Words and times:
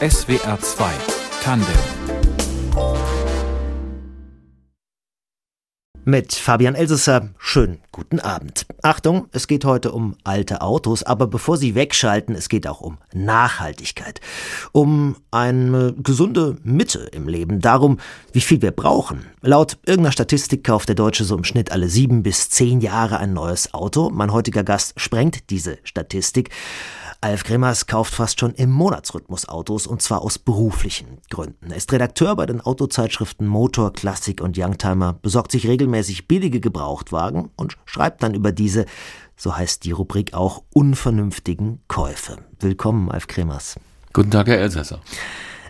SWR 0.00 0.58
2 0.60 0.92
Tandem 1.42 1.66
Mit 6.04 6.34
Fabian 6.34 6.74
Elsesser, 6.74 7.28
schönen 7.38 7.78
guten 7.92 8.18
Abend. 8.18 8.66
Achtung, 8.82 9.28
es 9.30 9.46
geht 9.46 9.64
heute 9.64 9.92
um 9.92 10.16
alte 10.24 10.60
Autos, 10.60 11.04
aber 11.04 11.28
bevor 11.28 11.56
Sie 11.56 11.76
wegschalten, 11.76 12.34
es 12.34 12.48
geht 12.48 12.66
auch 12.66 12.80
um 12.80 12.98
Nachhaltigkeit. 13.14 14.20
Um 14.72 15.14
eine 15.30 15.94
gesunde 15.96 16.56
Mitte 16.64 17.08
im 17.12 17.28
Leben, 17.28 17.60
darum, 17.60 18.00
wie 18.32 18.40
viel 18.40 18.60
wir 18.62 18.72
brauchen. 18.72 19.26
Laut 19.42 19.78
irgendeiner 19.86 20.10
Statistik 20.10 20.64
kauft 20.64 20.88
der 20.88 20.96
Deutsche 20.96 21.22
so 21.22 21.36
im 21.36 21.44
Schnitt 21.44 21.70
alle 21.70 21.88
sieben 21.88 22.24
bis 22.24 22.50
zehn 22.50 22.80
Jahre 22.80 23.18
ein 23.18 23.32
neues 23.32 23.72
Auto. 23.72 24.10
Mein 24.10 24.32
heutiger 24.32 24.64
Gast 24.64 24.98
sprengt 25.00 25.50
diese 25.50 25.78
Statistik. 25.84 26.50
Alf 27.22 27.44
Grimmers 27.44 27.86
kauft 27.86 28.14
fast 28.14 28.40
schon 28.40 28.52
im 28.54 28.72
Monatsrhythmus 28.72 29.48
Autos 29.48 29.86
und 29.86 30.02
zwar 30.02 30.22
aus 30.22 30.40
beruflichen 30.40 31.18
Gründen. 31.30 31.70
Er 31.70 31.76
ist 31.76 31.92
Redakteur 31.92 32.34
bei 32.34 32.46
den 32.46 32.60
Autozeitschriften 32.60 33.46
Motor, 33.46 33.92
Klassik 33.92 34.40
und 34.40 34.58
Youngtimer, 34.58 35.12
besorgt 35.12 35.52
sich 35.52 35.68
regelmäßig 35.68 36.26
billige 36.26 36.58
Gebrauchtwagen 36.58 37.50
und 37.54 37.78
schreibt 37.84 38.24
dann 38.24 38.34
über 38.34 38.50
diese, 38.50 38.86
so 39.36 39.56
heißt 39.56 39.84
die 39.84 39.92
Rubrik 39.92 40.34
auch, 40.34 40.64
unvernünftigen 40.74 41.80
Käufe. 41.86 42.38
Willkommen, 42.58 43.08
Alf 43.08 43.28
Grimmers. 43.28 43.76
Guten 44.12 44.32
Tag, 44.32 44.48
Herr 44.48 44.58
Elsässer. 44.58 45.00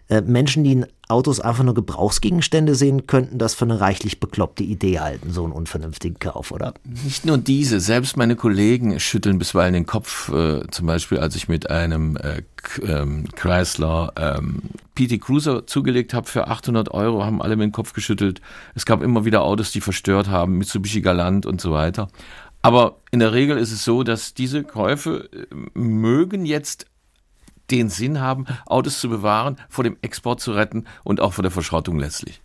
Äh, 0.09 0.21
Menschen, 0.23 0.65
die 0.65 0.73
in 0.73 0.87
Autos 1.09 1.41
einfach 1.41 1.63
nur 1.63 1.75
Gebrauchsgegenstände 1.75 2.75
sehen, 2.75 3.07
könnten 3.07 3.39
das 3.39 3.55
für 3.55 3.65
eine 3.65 3.81
reichlich 3.81 4.19
bekloppte 4.19 4.63
Idee 4.63 5.01
halten, 5.01 5.33
so 5.33 5.45
einen 5.45 5.53
unvernünftigen 5.53 6.19
Kauf, 6.19 6.51
oder? 6.51 6.75
Nicht 6.85 7.25
nur 7.27 7.39
diese, 7.39 7.81
selbst 7.81 8.17
meine 8.17 8.35
Kollegen 8.35 8.99
schütteln 8.99 9.39
bisweilen 9.39 9.75
den 9.75 9.87
Kopf, 9.87 10.31
äh, 10.31 10.63
zum 10.71 10.87
Beispiel 10.87 11.19
als 11.19 11.37
ich 11.37 11.49
mit 11.49 11.71
einem 11.71 12.17
äh, 12.17 12.43
ähm, 12.83 13.27
Chrysler 13.35 14.13
ähm, 14.17 14.63
PT 14.95 15.21
Cruiser 15.21 15.67
zugelegt 15.67 16.15
habe 16.15 16.27
für 16.27 16.49
800 16.49 16.93
Euro, 16.93 17.25
haben 17.25 17.43
alle 17.43 17.57
mit 17.57 17.65
dem 17.65 17.73
Kopf 17.73 17.93
geschüttelt. 17.93 18.41
Es 18.75 18.87
gab 18.87 19.03
immer 19.03 19.25
wieder 19.25 19.43
Autos, 19.43 19.73
die 19.73 19.81
verstört 19.81 20.29
haben, 20.29 20.59
Mitsubishi 20.59 21.01
Galant 21.01 21.47
und 21.47 21.61
so 21.61 21.73
weiter. 21.73 22.09
Aber 22.63 23.01
in 23.11 23.19
der 23.19 23.33
Regel 23.33 23.59
ist 23.59 23.73
es 23.73 23.85
so, 23.85 24.05
dass 24.05 24.35
diese 24.35 24.63
Käufe 24.63 25.29
äh, 25.33 25.47
mögen 25.75 26.47
jetzt 26.47 26.87
den 27.73 27.89
Sinn 27.89 28.21
haben, 28.21 28.47
Autos 28.67 29.01
zu 29.01 29.09
bewahren, 29.09 29.57
vor 29.69 29.85
dem 29.85 29.97
Export 30.03 30.41
zu 30.41 30.53
retten 30.53 30.85
und 31.05 31.21
auch 31.21 31.33
vor 31.33 31.43
der 31.43 31.51
Verschrottung 31.51 31.99
letztlich. 31.99 32.41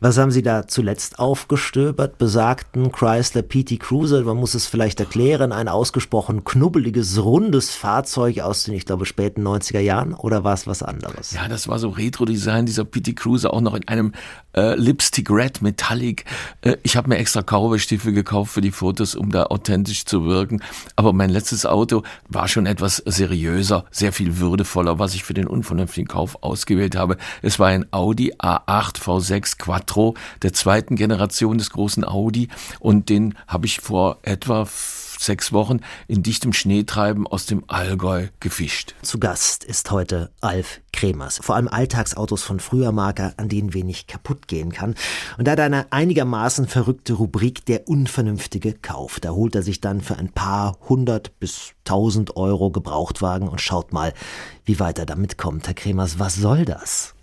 Was 0.00 0.18
haben 0.18 0.30
Sie 0.30 0.42
da 0.42 0.66
zuletzt 0.66 1.18
aufgestöbert? 1.18 2.18
Besagten 2.18 2.92
Chrysler 2.92 3.42
PT 3.42 3.78
Cruiser, 3.78 4.22
man 4.22 4.36
muss 4.36 4.54
es 4.54 4.66
vielleicht 4.66 5.00
erklären, 5.00 5.52
ein 5.52 5.68
ausgesprochen 5.68 6.44
knubbeliges, 6.44 7.22
rundes 7.22 7.70
Fahrzeug 7.70 8.40
aus 8.40 8.64
den, 8.64 8.74
ich 8.74 8.86
glaube, 8.86 9.06
späten 9.06 9.46
90er 9.46 9.80
Jahren 9.80 10.14
oder 10.14 10.44
war 10.44 10.54
es 10.54 10.66
was 10.66 10.82
anderes? 10.82 11.32
Ja, 11.32 11.48
das 11.48 11.68
war 11.68 11.78
so 11.78 11.90
Retro-Design, 11.90 12.66
dieser 12.66 12.84
PT 12.84 13.16
Cruiser, 13.16 13.52
auch 13.52 13.60
noch 13.60 13.74
in 13.74 13.86
einem 13.88 14.12
äh, 14.56 14.74
Lipstick 14.74 15.30
Red 15.30 15.62
Metallic. 15.62 16.24
Äh, 16.62 16.76
ich 16.82 16.96
habe 16.96 17.08
mir 17.08 17.18
extra 17.18 17.42
Cowboy-Stiefel 17.42 18.12
gekauft 18.12 18.52
für 18.52 18.60
die 18.60 18.70
Fotos, 18.70 19.14
um 19.14 19.30
da 19.30 19.44
authentisch 19.44 20.04
zu 20.04 20.24
wirken. 20.26 20.62
Aber 20.96 21.12
mein 21.12 21.30
letztes 21.30 21.66
Auto 21.66 22.02
war 22.28 22.48
schon 22.48 22.66
etwas 22.66 23.02
seriöser, 23.04 23.84
sehr 23.90 24.12
viel 24.12 24.38
würdevoller, 24.38 24.98
was 24.98 25.14
ich 25.14 25.24
für 25.24 25.34
den 25.34 25.46
unvernünftigen 25.46 26.08
Kauf 26.08 26.42
ausgewählt 26.42 26.96
habe. 26.96 27.16
Es 27.42 27.58
war 27.58 27.68
ein 27.68 27.86
Audi 27.92 28.34
A8 28.34 28.98
V6 28.98 29.58
Quattro 29.66 30.14
der 30.42 30.52
zweiten 30.52 30.94
Generation 30.94 31.58
des 31.58 31.70
großen 31.70 32.04
Audi 32.04 32.48
und 32.78 33.08
den 33.08 33.34
habe 33.48 33.66
ich 33.66 33.80
vor 33.80 34.18
etwa 34.22 34.64
sechs 35.18 35.52
Wochen 35.52 35.80
in 36.06 36.22
dichtem 36.22 36.52
Schneetreiben 36.52 37.26
aus 37.26 37.46
dem 37.46 37.64
Allgäu 37.66 38.28
gefischt. 38.38 38.94
Zu 39.02 39.18
Gast 39.18 39.64
ist 39.64 39.90
heute 39.90 40.30
Alf 40.40 40.80
Kremers. 40.92 41.40
Vor 41.42 41.56
allem 41.56 41.68
Alltagsautos 41.68 42.42
von 42.42 42.60
früher 42.60 42.92
Marke, 42.92 43.34
an 43.36 43.48
denen 43.48 43.74
wenig 43.74 44.06
kaputt 44.06 44.46
gehen 44.46 44.72
kann. 44.72 44.94
Und 45.36 45.46
da 45.46 45.52
hat 45.52 45.58
er 45.58 45.64
eine 45.64 45.90
einigermaßen 45.90 46.68
verrückte 46.68 47.14
Rubrik 47.14 47.64
der 47.66 47.88
unvernünftige 47.88 48.74
Kauf. 48.74 49.18
Da 49.18 49.30
holt 49.30 49.54
er 49.54 49.62
sich 49.62 49.80
dann 49.80 50.00
für 50.00 50.16
ein 50.16 50.30
paar 50.30 50.78
hundert 50.88 51.38
bis 51.40 51.72
tausend 51.84 52.36
Euro 52.36 52.70
Gebrauchtwagen 52.70 53.48
und 53.48 53.60
schaut 53.60 53.92
mal, 53.92 54.12
wie 54.64 54.78
weit 54.80 54.98
er 54.98 55.06
damit 55.06 55.38
kommt. 55.38 55.66
Herr 55.66 55.74
Kremers, 55.74 56.18
was 56.18 56.36
soll 56.36 56.64
das? 56.64 57.15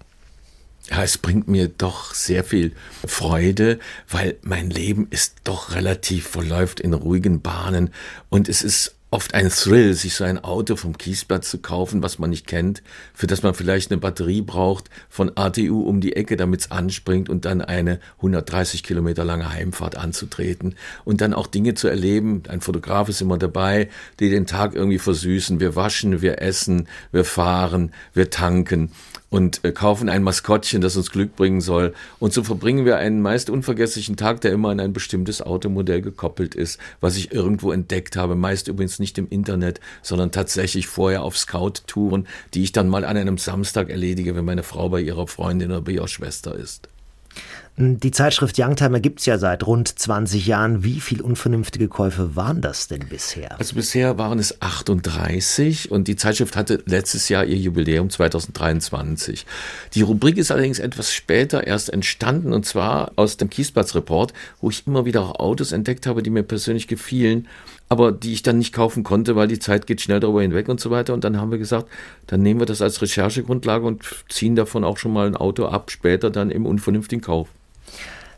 Ja, 0.90 1.02
es 1.02 1.18
bringt 1.18 1.48
mir 1.48 1.70
doch 1.70 2.14
sehr 2.14 2.44
viel 2.44 2.74
Freude, 3.06 3.80
weil 4.10 4.36
mein 4.42 4.70
Leben 4.70 5.08
ist 5.12 5.36
doch 5.46 5.74
relativ 5.74 6.28
verläuft 6.28 6.82
in 6.82 6.94
ruhigen 6.94 7.42
Bahnen 7.42 7.90
und 8.30 8.50
es 8.50 8.62
ist 8.64 8.96
oft 9.14 9.36
ein 9.36 9.50
Thrill, 9.50 9.94
sich 9.94 10.16
so 10.16 10.24
ein 10.24 10.44
Auto 10.44 10.76
vom 10.76 10.98
Kiesplatz 10.98 11.52
zu 11.52 11.60
kaufen, 11.60 12.02
was 12.02 12.18
man 12.18 12.32
nicht 12.32 12.48
kennt, 12.48 12.82
für 13.14 13.28
das 13.28 13.44
man 13.44 13.54
vielleicht 13.54 13.92
eine 13.92 14.02
Batterie 14.02 14.42
braucht 14.42 14.90
von 15.08 15.32
ATU 15.36 15.84
um 15.84 16.02
die 16.02 16.16
Ecke, 16.16 16.36
damit 16.36 16.62
es 16.62 16.72
anspringt 16.72 17.30
und 17.30 17.46
dann 17.46 17.62
eine 17.62 18.00
130 18.18 18.82
Kilometer 18.82 19.24
lange 19.24 19.54
Heimfahrt 19.54 19.96
anzutreten 19.96 20.76
und 21.06 21.22
dann 21.22 21.36
auch 21.36 21.46
Dinge 21.46 21.76
zu 21.76 21.88
erleben. 21.88 22.42
Ein 22.50 22.62
Fotograf 22.62 23.08
ist 23.08 23.22
immer 23.22 23.38
dabei, 23.38 23.88
die 24.20 24.32
den 24.32 24.48
Tag 24.48 24.74
irgendwie 24.74 25.00
versüßen. 25.00 25.60
Wir 25.60 25.76
waschen, 25.76 26.24
wir 26.24 26.42
essen, 26.42 26.88
wir 27.12 27.24
fahren, 27.24 27.94
wir 28.16 28.32
tanken 28.32 28.92
und 29.34 29.66
äh, 29.66 29.72
kaufen 29.72 30.10
ein 30.10 30.22
Maskottchen, 30.22 30.80
das 30.82 30.96
uns 30.96 31.10
Glück 31.10 31.36
bringen 31.36 31.60
soll. 31.60 31.96
Und 32.20 32.34
so 32.34 32.44
verbringen 32.44 32.86
wir 32.86 32.98
einen 32.98 33.20
meist 33.20 33.50
unvergesslichen 33.50 34.16
Tag, 34.16 34.42
der 34.42 34.52
immer 34.52 34.70
an 34.70 34.80
ein 34.80 34.94
bestimmtes 34.94 35.42
Automodell 35.42 36.02
gekoppelt 36.02 36.54
ist, 36.54 36.80
was 37.02 37.18
ich 37.18 37.32
irgendwo 37.32 37.72
entdeckt 37.72 38.16
habe. 38.16 38.36
Meist 38.36 38.68
übrigens 38.68 39.00
nicht 39.00 39.18
im 39.18 39.28
Internet, 39.28 39.80
sondern 40.04 40.32
tatsächlich 40.32 40.86
vorher 40.86 41.24
auf 41.24 41.36
Scout-Touren, 41.36 42.28
die 42.54 42.62
ich 42.62 42.74
dann 42.74 42.88
mal 42.88 43.06
an 43.06 43.18
einem 43.18 43.40
Samstag 43.40 43.90
erledige, 43.90 44.36
wenn 44.36 44.46
meine 44.46 44.62
Frau 44.62 44.90
bei 44.90 45.02
ihrer 45.02 45.26
Freundin 45.26 45.72
oder 45.72 45.82
bei 45.82 45.94
ihrer 45.94 46.08
Schwester 46.08 46.54
ist. 46.56 46.90
Die 47.76 48.12
Zeitschrift 48.12 48.60
Youngtimer 48.60 49.00
gibt 49.00 49.20
es 49.20 49.26
ja 49.26 49.40
seit 49.40 49.66
rund 49.66 49.88
20 49.88 50.46
Jahren. 50.46 50.84
Wie 50.84 51.00
viel 51.00 51.22
unvernünftige 51.22 51.88
Käufe 51.88 52.36
waren 52.36 52.62
das 52.62 52.88
denn 52.88 53.08
bisher? 53.10 53.58
Also 53.58 53.74
bisher 53.74 54.20
waren 54.20 54.38
es 54.38 54.62
38 54.62 55.90
und 55.90 56.08
die 56.08 56.16
Zeitschrift 56.16 56.56
hatte 56.56 56.84
letztes 56.86 57.30
Jahr 57.30 57.46
ihr 57.46 57.58
Jubiläum 57.58 58.12
2023. 58.12 59.48
Die 59.96 60.04
Rubrik 60.04 60.38
ist 60.38 60.52
allerdings 60.52 60.78
etwas 60.78 61.12
später 61.12 61.66
erst 61.66 61.92
entstanden 61.92 62.54
und 62.54 62.68
zwar 62.68 63.12
aus 63.16 63.38
dem 63.38 63.50
Kiesplatz-Report, 63.50 64.34
wo 64.62 64.70
ich 64.70 64.86
immer 64.86 65.06
wieder 65.06 65.24
auch 65.24 65.40
Autos 65.40 65.72
entdeckt 65.72 66.06
habe, 66.06 66.22
die 66.22 66.30
mir 66.30 66.44
persönlich 66.44 66.88
gefielen 66.88 67.48
aber 67.94 68.12
die 68.12 68.34
ich 68.34 68.42
dann 68.42 68.58
nicht 68.58 68.74
kaufen 68.74 69.04
konnte, 69.04 69.36
weil 69.36 69.48
die 69.48 69.60
Zeit 69.60 69.86
geht 69.86 70.02
schnell 70.02 70.20
darüber 70.20 70.42
hinweg 70.42 70.68
und 70.68 70.80
so 70.80 70.90
weiter. 70.90 71.14
Und 71.14 71.24
dann 71.24 71.40
haben 71.40 71.52
wir 71.52 71.60
gesagt, 71.60 71.88
dann 72.26 72.42
nehmen 72.42 72.60
wir 72.60 72.66
das 72.66 72.82
als 72.82 73.04
Recherchegrundlage 73.04 73.86
und 73.86 74.04
ziehen 74.30 74.56
davon 74.56 74.84
auch 74.84 74.98
schon 74.98 75.14
mal 75.14 75.28
ein 75.28 75.38
Auto 75.38 75.66
ab, 75.66 75.92
später 75.92 76.32
dann 76.32 76.50
im 76.50 76.66
unvernünftigen 76.66 77.22
Kauf. 77.22 77.50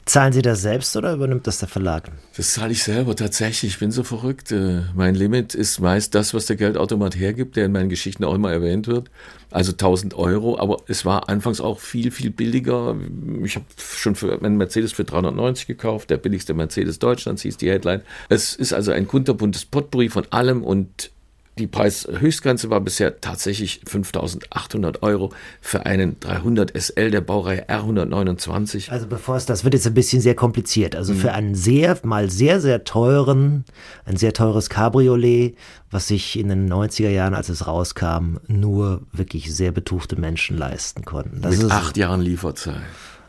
Zahlen 0.05 0.33
Sie 0.33 0.43
das 0.43 0.61
selbst 0.61 0.95
oder 0.95 1.13
übernimmt 1.13 1.47
das 1.47 1.57
der 1.57 1.67
Verlag? 1.67 2.11
Das 2.38 2.53
zahle 2.53 2.73
ich 2.73 2.83
selber 2.83 3.16
tatsächlich. 3.16 3.73
Ich 3.73 3.79
bin 3.79 3.89
so 3.89 4.03
verrückt. 4.03 4.51
Äh, 4.51 4.81
mein 4.93 5.16
Limit 5.16 5.55
ist 5.55 5.79
meist 5.79 6.13
das, 6.13 6.35
was 6.35 6.45
der 6.45 6.57
Geldautomat 6.57 7.16
hergibt, 7.16 7.55
der 7.55 7.66
in 7.66 7.71
meinen 7.71 7.89
Geschichten 7.89 8.23
auch 8.23 8.35
immer 8.35 8.51
erwähnt 8.51 8.85
wird. 8.85 9.09
Also 9.49 9.71
1000 9.71 10.13
Euro. 10.13 10.59
Aber 10.59 10.77
es 10.88 11.05
war 11.05 11.27
anfangs 11.27 11.59
auch 11.59 11.79
viel, 11.79 12.11
viel 12.11 12.29
billiger. 12.29 12.95
Ich 13.43 13.55
habe 13.55 13.66
schon 13.77 14.13
für 14.13 14.39
einen 14.39 14.57
Mercedes 14.57 14.91
für 14.91 15.05
390 15.05 15.66
gekauft. 15.66 16.11
Der 16.11 16.17
billigste 16.17 16.53
Mercedes 16.53 16.99
Deutschlands 16.99 17.41
hieß 17.41 17.57
die 17.57 17.72
Headline. 17.72 18.01
Es 18.29 18.55
ist 18.55 18.73
also 18.73 18.91
ein 18.91 19.07
kunterbuntes 19.07 19.66
Potpourri 19.66 20.09
von 20.09 20.25
allem 20.29 20.63
und 20.63 21.09
die 21.57 21.67
Preishöchstgrenze 21.67 22.69
war 22.69 22.81
bisher 22.81 23.21
tatsächlich 23.21 23.81
5.800 23.89 25.01
Euro 25.01 25.31
für 25.61 25.85
einen 25.85 26.19
300 26.19 26.77
SL 26.77 27.11
der 27.11 27.21
Baureihe 27.21 27.69
R129. 27.69 28.89
Also 28.89 29.07
bevor 29.07 29.38
es, 29.38 29.45
das 29.45 29.63
wird 29.63 29.73
jetzt 29.73 29.88
ein 29.88 29.93
bisschen 29.93 30.21
sehr 30.21 30.35
kompliziert. 30.35 30.95
Also 30.95 31.13
mhm. 31.13 31.17
für 31.17 31.31
einen 31.31 31.55
sehr, 31.55 31.97
mal 32.03 32.29
sehr, 32.29 32.59
sehr 32.59 32.83
teuren, 32.83 33.63
ein 34.05 34.17
sehr 34.17 34.33
teures 34.33 34.69
Cabriolet, 34.69 35.55
was 35.91 36.09
sich 36.09 36.38
in 36.38 36.49
den 36.49 36.71
90er 36.71 37.09
Jahren, 37.09 37.33
als 37.33 37.47
es 37.47 37.67
rauskam, 37.67 38.37
nur 38.47 39.03
wirklich 39.13 39.55
sehr 39.55 39.72
betuchte 39.72 40.17
Menschen 40.17 40.58
leisten 40.58 41.05
konnten. 41.05 41.41
Das 41.41 41.58
Mit 41.58 41.72
acht 41.72 41.96
Jahren 41.96 42.19
Lieferzeit 42.19 42.75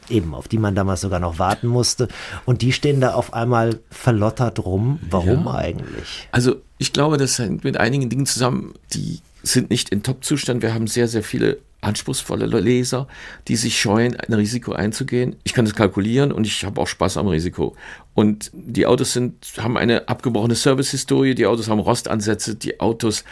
eben, 0.08 0.34
auf 0.34 0.46
die 0.46 0.58
man 0.58 0.76
damals 0.76 1.00
sogar 1.00 1.18
noch 1.18 1.40
warten 1.40 1.66
musste. 1.66 2.06
Und 2.44 2.62
die 2.62 2.72
stehen 2.72 3.00
da 3.00 3.14
auf 3.14 3.34
einmal 3.34 3.80
verlottert 3.90 4.64
rum. 4.64 5.00
Warum 5.10 5.46
ja. 5.46 5.54
eigentlich? 5.54 6.28
Also 6.30 6.62
ich 6.78 6.92
glaube, 6.92 7.16
das 7.16 7.38
hängt 7.38 7.64
mit 7.64 7.76
einigen 7.76 8.08
Dingen 8.08 8.26
zusammen, 8.26 8.74
die 8.92 9.20
sind 9.42 9.70
nicht 9.70 9.90
in 9.90 10.02
Top-Zustand. 10.02 10.62
Wir 10.62 10.74
haben 10.74 10.86
sehr, 10.86 11.08
sehr 11.08 11.22
viele 11.22 11.58
anspruchsvolle 11.80 12.46
Leser, 12.46 13.06
die 13.48 13.56
sich 13.56 13.80
scheuen, 13.80 14.16
ein 14.16 14.32
Risiko 14.32 14.72
einzugehen. 14.72 15.36
Ich 15.44 15.54
kann 15.54 15.64
das 15.64 15.74
kalkulieren 15.74 16.32
und 16.32 16.46
ich 16.46 16.64
habe 16.64 16.80
auch 16.80 16.88
Spaß 16.88 17.16
am 17.16 17.28
Risiko. 17.28 17.76
Und 18.14 18.50
die 18.52 18.86
Autos 18.86 19.12
sind, 19.12 19.46
haben 19.58 19.76
eine 19.76 20.08
abgebrochene 20.08 20.54
Servicehistorie, 20.54 21.34
die 21.34 21.46
Autos 21.46 21.68
haben 21.68 21.78
Rostansätze, 21.78 22.56
die 22.56 22.80
Autos 22.80 23.24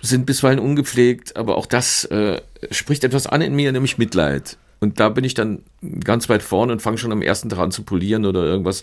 sind 0.00 0.26
bisweilen 0.26 0.58
ungepflegt, 0.58 1.36
aber 1.36 1.56
auch 1.56 1.66
das 1.66 2.04
äh, 2.06 2.40
spricht 2.72 3.04
etwas 3.04 3.28
an 3.28 3.40
in 3.40 3.54
mir, 3.54 3.70
nämlich 3.70 3.98
Mitleid. 3.98 4.56
Und 4.80 4.98
da 4.98 5.10
bin 5.10 5.22
ich 5.22 5.34
dann 5.34 5.62
ganz 6.02 6.28
weit 6.28 6.42
vorne 6.42 6.72
und 6.72 6.82
fange 6.82 6.98
schon 6.98 7.12
am 7.12 7.22
ersten 7.22 7.48
Tag 7.48 7.60
an 7.60 7.70
zu 7.70 7.84
polieren 7.84 8.26
oder 8.26 8.42
irgendwas 8.42 8.82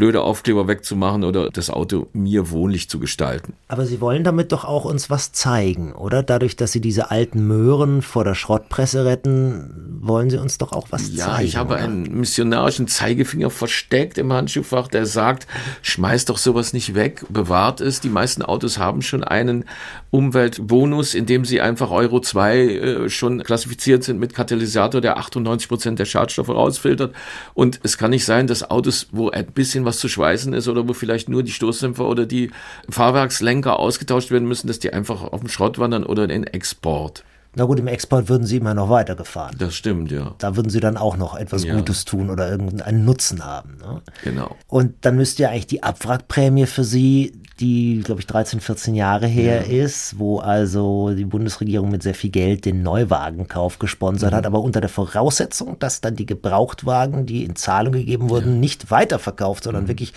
blöde 0.00 0.22
Aufkleber 0.22 0.66
wegzumachen 0.66 1.24
oder 1.24 1.50
das 1.50 1.68
Auto 1.68 2.06
mir 2.14 2.50
wohnlich 2.50 2.88
zu 2.88 2.98
gestalten. 2.98 3.52
Aber 3.68 3.84
Sie 3.84 4.00
wollen 4.00 4.24
damit 4.24 4.50
doch 4.50 4.64
auch 4.64 4.86
uns 4.86 5.10
was 5.10 5.32
zeigen, 5.32 5.92
oder? 5.92 6.22
Dadurch, 6.22 6.56
dass 6.56 6.72
Sie 6.72 6.80
diese 6.80 7.10
alten 7.10 7.46
Möhren 7.46 8.00
vor 8.00 8.24
der 8.24 8.34
Schrottpresse 8.34 9.04
retten, 9.04 9.98
wollen 10.00 10.30
Sie 10.30 10.38
uns 10.38 10.56
doch 10.56 10.72
auch 10.72 10.86
was 10.88 11.10
ja, 11.14 11.26
zeigen. 11.26 11.40
Ja, 11.40 11.44
ich 11.44 11.56
habe 11.56 11.74
oder? 11.74 11.82
einen 11.82 12.18
missionarischen 12.18 12.88
Zeigefinger 12.88 13.50
versteckt 13.50 14.16
im 14.16 14.32
Handschuhfach, 14.32 14.88
der 14.88 15.04
sagt, 15.04 15.46
schmeiß 15.82 16.24
doch 16.24 16.38
sowas 16.38 16.72
nicht 16.72 16.94
weg, 16.94 17.26
bewahrt 17.28 17.82
es. 17.82 18.00
Die 18.00 18.08
meisten 18.08 18.40
Autos 18.40 18.78
haben 18.78 19.02
schon 19.02 19.22
einen 19.22 19.66
Umweltbonus, 20.10 21.14
in 21.14 21.26
dem 21.26 21.44
sie 21.44 21.60
einfach 21.60 21.90
Euro 21.90 22.20
2 22.20 22.58
äh, 22.58 23.08
schon 23.10 23.42
klassifiziert 23.42 24.02
sind 24.02 24.18
mit 24.18 24.34
Katalysator, 24.34 25.02
der 25.02 25.18
98 25.18 25.68
Prozent 25.68 25.98
der 25.98 26.06
Schadstoffe 26.06 26.48
rausfiltert. 26.48 27.14
Und 27.52 27.80
es 27.82 27.98
kann 27.98 28.10
nicht 28.10 28.24
sein, 28.24 28.46
dass 28.46 28.70
Autos, 28.70 29.08
wo 29.12 29.28
ein 29.28 29.44
bisschen 29.44 29.84
was 29.84 29.89
zu 29.98 30.08
schweißen 30.08 30.52
ist 30.52 30.68
oder 30.68 30.88
wo 30.88 30.92
vielleicht 30.92 31.28
nur 31.28 31.42
die 31.42 31.52
Stoßdämpfer 31.52 32.06
oder 32.06 32.26
die 32.26 32.50
Fahrwerkslenker 32.88 33.78
ausgetauscht 33.78 34.30
werden 34.30 34.46
müssen, 34.46 34.66
dass 34.68 34.78
die 34.78 34.92
einfach 34.92 35.22
auf 35.22 35.40
den 35.40 35.48
Schrott 35.48 35.78
wandern 35.78 36.04
oder 36.04 36.24
in 36.24 36.28
den 36.30 36.44
Export. 36.44 37.24
Na 37.56 37.64
gut, 37.64 37.80
im 37.80 37.88
Export 37.88 38.28
würden 38.28 38.46
Sie 38.46 38.58
immer 38.58 38.74
noch 38.74 38.90
weitergefahren. 38.90 39.56
Das 39.58 39.74
stimmt, 39.74 40.12
ja. 40.12 40.36
Da 40.38 40.54
würden 40.54 40.70
Sie 40.70 40.78
dann 40.78 40.96
auch 40.96 41.16
noch 41.16 41.34
etwas 41.34 41.64
Ja. 41.64 41.74
Gutes 41.74 42.04
tun 42.04 42.30
oder 42.30 42.48
irgendeinen 42.48 43.04
Nutzen 43.04 43.44
haben. 43.44 43.76
Ne? 43.78 44.02
Genau. 44.22 44.54
Und 44.68 44.94
dann 45.00 45.16
müsste 45.16 45.42
ja 45.42 45.48
eigentlich 45.48 45.66
die 45.66 45.82
Abwrackprämie 45.82 46.66
für 46.66 46.84
Sie, 46.84 47.32
die, 47.60 48.00
glaube 48.04 48.20
ich, 48.20 48.26
13, 48.26 48.60
14 48.60 48.94
Jahre 48.94 49.26
her 49.26 49.66
ist, 49.66 50.18
wo 50.18 50.38
also 50.38 51.14
die 51.14 51.24
Bundesregierung 51.24 51.90
mit 51.90 52.02
sehr 52.02 52.14
viel 52.14 52.30
Geld 52.30 52.64
den 52.64 52.82
Neuwagenkauf 52.82 53.78
gesponsert 53.78 54.32
hat, 54.32 54.46
aber 54.46 54.60
unter 54.60 54.80
der 54.80 54.88
Voraussetzung, 54.88 55.78
dass 55.78 56.00
dann 56.00 56.16
die 56.16 56.26
Gebrauchtwagen, 56.26 57.26
die 57.26 57.44
in 57.44 57.56
Zahlung 57.56 57.92
gegeben 57.92 58.30
wurden, 58.30 58.60
nicht 58.60 58.90
weiterverkauft, 58.90 59.64
sondern 59.64 59.88
wirklich 59.88 60.14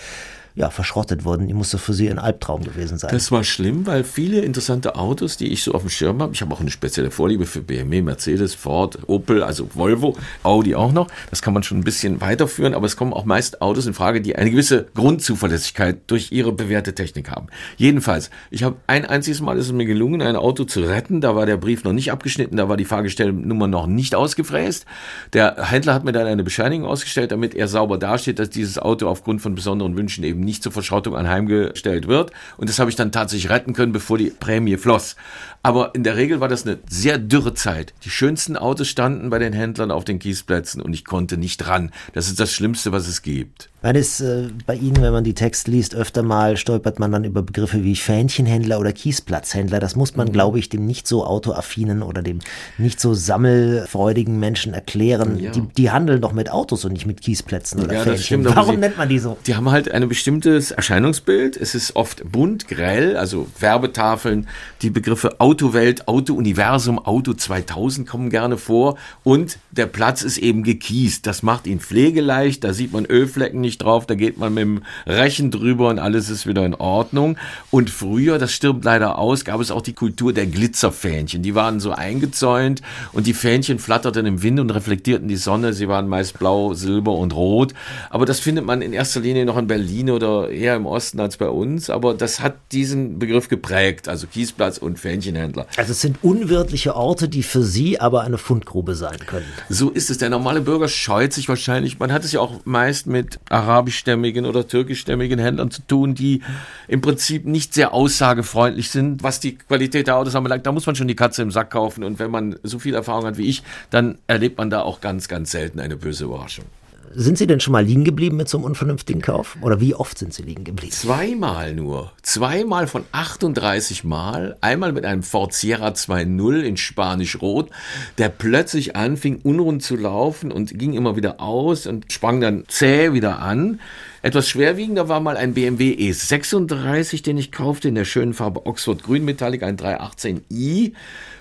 ja, 0.56 0.70
verschrottet 0.70 1.26
wurden. 1.26 1.48
Die 1.48 1.54
musste 1.54 1.78
für 1.78 1.94
Sie 1.94 2.10
ein 2.10 2.20
Albtraum 2.20 2.64
gewesen 2.64 2.98
sein. 2.98 3.12
Das 3.12 3.32
war 3.32 3.44
schlimm, 3.44 3.88
weil 3.88 4.04
viele 4.04 4.42
interessante 4.42 4.96
Autos, 4.96 5.38
die 5.38 5.52
ich 5.52 5.64
so 5.64 5.74
auf 5.74 5.82
dem 5.82 5.90
Schirm 5.90 6.22
habe, 6.22 6.34
ich 6.34 6.42
habe 6.42 6.54
auch 6.54 6.60
eine 6.60 6.70
spezielle 6.70 7.10
Vorliebe 7.10 7.46
für 7.46 7.62
BMW, 7.62 8.02
Mercedes, 8.02 8.54
Ford, 8.54 9.00
Opel, 9.08 9.42
also 9.42 9.70
Volvo, 9.74 10.16
Audi 10.44 10.76
auch 10.76 10.92
noch. 10.92 11.08
Das 11.32 11.42
kann 11.42 11.54
man 11.54 11.64
schon 11.64 11.80
ein 11.80 11.84
bisschen 11.84 12.22
weiterführen, 12.22 12.76
aber 12.76 12.86
es 12.86 12.96
kommen 12.98 13.14
auch 13.14 13.26
meist 13.26 13.62
Autos 13.62 13.88
in 13.88 13.94
Frage, 13.94 14.22
die 14.22 14.36
eine 14.36 14.52
gewisse 14.52 14.86
Grundzuverlässigkeit 14.94 16.02
durch 16.08 16.32
ihre 16.32 16.52
bewährte 16.52 16.94
Technik 16.94 17.32
haben. 17.32 17.48
Jedenfalls, 17.78 18.30
ich 18.52 18.64
habe 18.64 18.76
ein 18.86 19.06
einziges 19.06 19.42
Mal 19.42 19.58
ist 19.58 19.68
es 19.68 19.72
mir 19.72 19.86
gelungen, 19.86 20.22
ein 20.22 20.36
Auto 20.36 20.66
zu 20.66 20.82
retten. 20.82 21.20
Da 21.22 21.36
war 21.36 21.48
der 21.48 21.58
Brief 21.58 21.84
noch 21.84 21.94
nicht 21.94 22.12
abgeschnitten, 22.12 22.58
da 22.58 22.70
war 22.70 22.78
die 22.78 22.86
Fahrgestellnummer 22.86 23.68
noch 23.68 23.88
nicht 23.88 24.14
ausgefräst. 24.14 24.86
Der 25.34 25.72
Händler 25.72 25.96
hat 25.96 26.04
mir 26.04 26.12
dann 26.12 26.28
eine 26.28 26.44
Bescheinigung 26.44 26.88
ausgestellt, 26.88 27.32
damit 27.32 27.56
er 27.56 27.68
sauber 27.68 27.98
dasteht, 27.98 28.38
dass 28.38 28.52
dieses 28.52 28.78
Auto 28.78 29.08
aufgrund 29.08 29.42
von 29.42 29.56
besonderen 29.56 29.98
Wünschen 29.98 30.24
eben 30.24 30.43
nicht 30.44 30.64
zur 30.64 30.72
Verschrottung 30.72 31.16
anheimgestellt 31.16 32.08
wird. 32.08 32.32
Und 32.58 32.70
das 32.70 32.80
habe 32.80 32.90
ich 32.90 32.96
dann 32.96 33.12
tatsächlich 33.12 33.52
retten 33.52 33.74
können, 33.74 33.92
bevor 33.92 34.18
die 34.18 34.30
Prämie 34.30 34.78
floss. 34.78 35.16
Aber 35.62 35.96
in 35.96 36.04
der 36.04 36.16
Regel 36.16 36.40
war 36.40 36.48
das 36.48 36.66
eine 36.66 36.80
sehr 36.88 37.18
dürre 37.18 37.54
Zeit. 37.54 37.94
Die 38.04 38.10
schönsten 38.10 38.58
Autos 38.58 38.88
standen 38.88 39.30
bei 39.30 39.40
den 39.40 39.54
Händlern 39.54 39.92
auf 39.92 40.04
den 40.04 40.20
Kiesplätzen 40.20 40.82
und 40.82 40.94
ich 40.94 41.06
konnte 41.06 41.38
nicht 41.38 41.68
ran. 41.68 41.92
Das 42.14 42.28
ist 42.28 42.40
das 42.40 42.54
Schlimmste, 42.54 42.92
was 42.92 43.08
es 43.08 43.22
gibt. 43.22 43.70
Weil 43.84 43.98
es 43.98 44.20
äh, 44.22 44.48
bei 44.66 44.76
Ihnen, 44.76 45.02
wenn 45.02 45.12
man 45.14 45.24
die 45.26 45.34
Texte 45.36 45.70
liest, 45.70 45.94
öfter 45.94 46.24
mal 46.24 46.58
stolpert 46.58 47.00
man 47.00 47.12
dann 47.12 47.26
über 47.26 47.44
Begriffe 47.44 47.84
wie 47.84 47.96
Fähnchenhändler 47.96 48.80
oder 48.80 48.94
Kiesplatzhändler. 48.94 49.80
Das 49.80 49.96
muss 49.96 50.16
man, 50.16 50.32
glaube 50.32 50.58
ich, 50.58 50.70
dem 50.70 50.86
nicht 50.86 51.06
so 51.06 51.26
autoaffinen 51.26 52.02
oder 52.02 52.22
dem 52.24 52.40
nicht 52.78 53.00
so 53.02 53.14
sammelfreudigen 53.14 54.40
Menschen 54.40 54.74
erklären. 54.74 55.38
Ja. 55.40 55.52
Die, 55.52 55.62
die 55.62 55.92
handeln 55.92 56.22
doch 56.22 56.32
mit 56.32 56.50
Autos 56.50 56.86
und 56.86 56.94
nicht 56.94 57.06
mit 57.06 57.22
Kiesplätzen 57.22 57.84
oder 57.84 57.94
Ja, 57.94 58.00
Fähnchen. 58.04 58.24
stimmt, 58.24 58.46
Warum 58.56 58.76
sie- 58.76 58.80
nennt 58.82 58.98
man 58.98 59.10
die 59.10 59.20
so? 59.20 59.38
Die 59.48 59.56
haben 59.56 59.70
halt 59.70 59.92
ein 59.92 60.08
bestimmtes 60.08 60.72
Erscheinungsbild. 60.72 61.58
Es 61.58 61.76
ist 61.76 61.96
oft 61.96 62.24
bunt, 62.32 62.68
grell, 62.70 63.18
also 63.18 63.48
Werbetafeln. 63.60 64.48
Die 64.82 64.90
Begriffe 64.90 65.40
Autowelt, 65.42 66.08
Autouniversum, 66.08 67.00
Auto 67.00 67.34
2000 67.34 68.08
kommen 68.08 68.30
gerne 68.30 68.58
vor. 68.58 68.98
Und 69.24 69.58
der 69.72 69.88
Platz 69.88 70.22
ist 70.22 70.38
eben 70.38 70.64
gekiest. 70.64 71.28
Das 71.28 71.44
macht 71.44 71.68
ihn 71.68 71.80
pflegeleicht. 71.82 72.64
Da 72.64 72.74
sieht 72.74 72.94
man 72.94 73.06
Ölflecken 73.06 73.60
nicht 73.60 73.73
drauf. 73.78 74.06
Da 74.06 74.16
geht 74.16 74.38
man 74.38 74.54
mit 74.54 74.62
dem 74.62 74.84
Rechen 75.06 75.52
drüber 75.52 75.90
und 75.90 76.00
alles 76.00 76.30
ist 76.30 76.48
wieder 76.48 76.66
in 76.66 76.76
Ordnung. 76.76 77.38
Und 77.72 77.90
früher, 77.90 78.38
das 78.38 78.52
stirbt 78.52 78.84
leider 78.86 79.18
aus, 79.18 79.46
gab 79.46 79.62
es 79.62 79.72
auch 79.72 79.82
die 79.82 79.94
Kultur 79.94 80.34
der 80.34 80.46
Glitzerfähnchen. 80.46 81.42
Die 81.42 81.56
waren 81.56 81.80
so 81.80 81.92
eingezäunt 81.92 82.82
und 83.12 83.28
die 83.28 83.34
Fähnchen 83.34 83.80
flatterten 83.80 84.26
im 84.26 84.44
Wind 84.44 84.60
und 84.60 84.70
reflektierten 84.70 85.28
die 85.28 85.36
Sonne. 85.36 85.74
Sie 85.74 85.88
waren 85.88 86.08
meist 86.08 86.40
blau, 86.40 86.74
silber 86.74 87.14
und 87.14 87.34
rot. 87.34 87.74
Aber 88.10 88.26
das 88.26 88.40
findet 88.40 88.66
man 88.66 88.82
in 88.82 88.94
erster 88.94 89.20
Linie 89.20 89.46
noch 89.46 89.58
in 89.58 89.68
Berlin 89.68 90.10
oder 90.10 90.50
eher 90.50 90.76
im 90.76 90.86
Osten 90.86 91.20
als 91.20 91.38
bei 91.38 91.50
uns. 91.50 91.90
Aber 91.90 92.14
das 92.14 92.40
hat 92.40 92.56
diesen 92.72 93.20
Begriff 93.20 93.50
geprägt, 93.50 94.08
also 94.08 94.28
Kiesplatz 94.28 94.78
und 94.78 95.00
Fähnchenhändler. 95.00 95.68
Also 95.78 95.92
es 95.92 96.02
sind 96.02 96.18
unwirtliche 96.22 96.96
Orte, 96.96 97.30
die 97.30 97.44
für 97.44 97.64
Sie 97.64 98.00
aber 98.00 98.22
eine 98.22 98.38
Fundgrube 98.38 98.96
sein 98.96 99.18
können. 99.26 99.46
So 99.70 99.90
ist 99.90 100.10
es. 100.10 100.18
Der 100.18 100.30
normale 100.30 100.62
Bürger 100.62 100.88
scheut 100.88 101.34
sich 101.34 101.50
wahrscheinlich. 101.50 102.00
Man 102.00 102.12
hat 102.12 102.24
es 102.24 102.32
ja 102.32 102.40
auch 102.40 102.62
meist 102.66 103.08
mit 103.08 103.40
arabischstämmigen 103.64 104.46
oder 104.46 104.68
türkischstämmigen 104.68 105.40
Händlern 105.40 105.72
zu 105.72 105.82
tun, 105.82 106.16
die 106.16 106.42
im 106.88 107.02
Prinzip 107.02 107.46
nicht 107.46 107.74
sehr 107.74 107.94
aussagefreundlich 107.94 108.90
sind, 108.90 109.24
was 109.24 109.40
die 109.40 109.56
Qualität 109.56 110.08
der 110.08 110.18
Autos 110.18 110.36
anbelangt. 110.36 110.66
Da 110.66 110.72
muss 110.72 110.86
man 110.86 110.96
schon 110.96 111.08
die 111.08 111.16
Katze 111.16 111.42
im 111.42 111.52
Sack 111.52 111.72
kaufen. 111.72 112.04
Und 112.04 112.20
wenn 112.20 112.32
man 112.32 112.56
so 112.64 112.80
viel 112.80 112.94
Erfahrung 112.94 113.26
hat 113.26 113.38
wie 113.38 113.48
ich, 113.48 113.64
dann 113.90 114.18
erlebt 114.28 114.58
man 114.58 114.70
da 114.70 114.82
auch 114.82 115.02
ganz, 115.02 115.28
ganz 115.28 115.52
selten 115.52 115.80
eine 115.80 115.96
böse 115.96 116.26
Überraschung. 116.26 116.66
Sind 117.12 117.38
Sie 117.38 117.48
denn 117.48 117.60
schon 117.60 117.74
mal 117.74 117.84
liegen 117.84 118.04
geblieben 118.04 118.38
mit 118.38 118.50
so 118.50 118.58
einem 118.58 118.66
unvernünftigen 118.66 119.22
Kauf? 119.22 119.58
Oder 119.62 119.80
wie 119.80 119.94
oft 119.94 120.18
sind 120.18 120.34
Sie 120.34 120.44
liegen 120.44 120.64
geblieben? 120.64 120.92
Zweimal 120.92 121.74
nur. 121.74 122.12
Zweimal 122.22 122.88
von 122.88 123.04
38 123.12 124.04
Mal. 124.04 124.58
Einmal 124.62 124.94
mit 124.94 125.06
einem 125.06 125.24
Ford 125.24 125.54
Sierra 125.54 125.90
2.0 125.90 126.62
in 126.62 126.78
Spanisch-Rot, 126.78 127.70
der 128.18 128.30
plötzlich 128.30 128.96
anfing, 128.96 129.40
unrund 129.44 129.84
zu 129.84 129.96
laufen 129.96 130.52
und 130.52 130.78
ging 130.78 130.94
immer 130.94 131.16
wieder 131.16 131.40
aus 131.40 131.86
und 131.86 132.12
sprang 132.12 132.42
dann 132.42 132.64
zäh 132.68 133.14
wieder 133.14 133.40
an. 133.40 133.80
Etwas 134.24 134.48
schwerwiegender 134.48 135.10
war 135.10 135.20
mal 135.20 135.36
ein 135.36 135.54
BMW 135.54 135.96
E36, 135.96 137.24
den 137.24 137.38
ich 137.38 137.52
kaufte 137.52 137.90
in 137.90 137.96
der 137.96 138.06
schönen 138.06 138.34
Farbe 138.34 138.66
Oxford 138.66 139.04
Grün 139.04 139.26
Metallic, 139.26 139.64
ein 139.64 139.76
318i, 139.76 140.94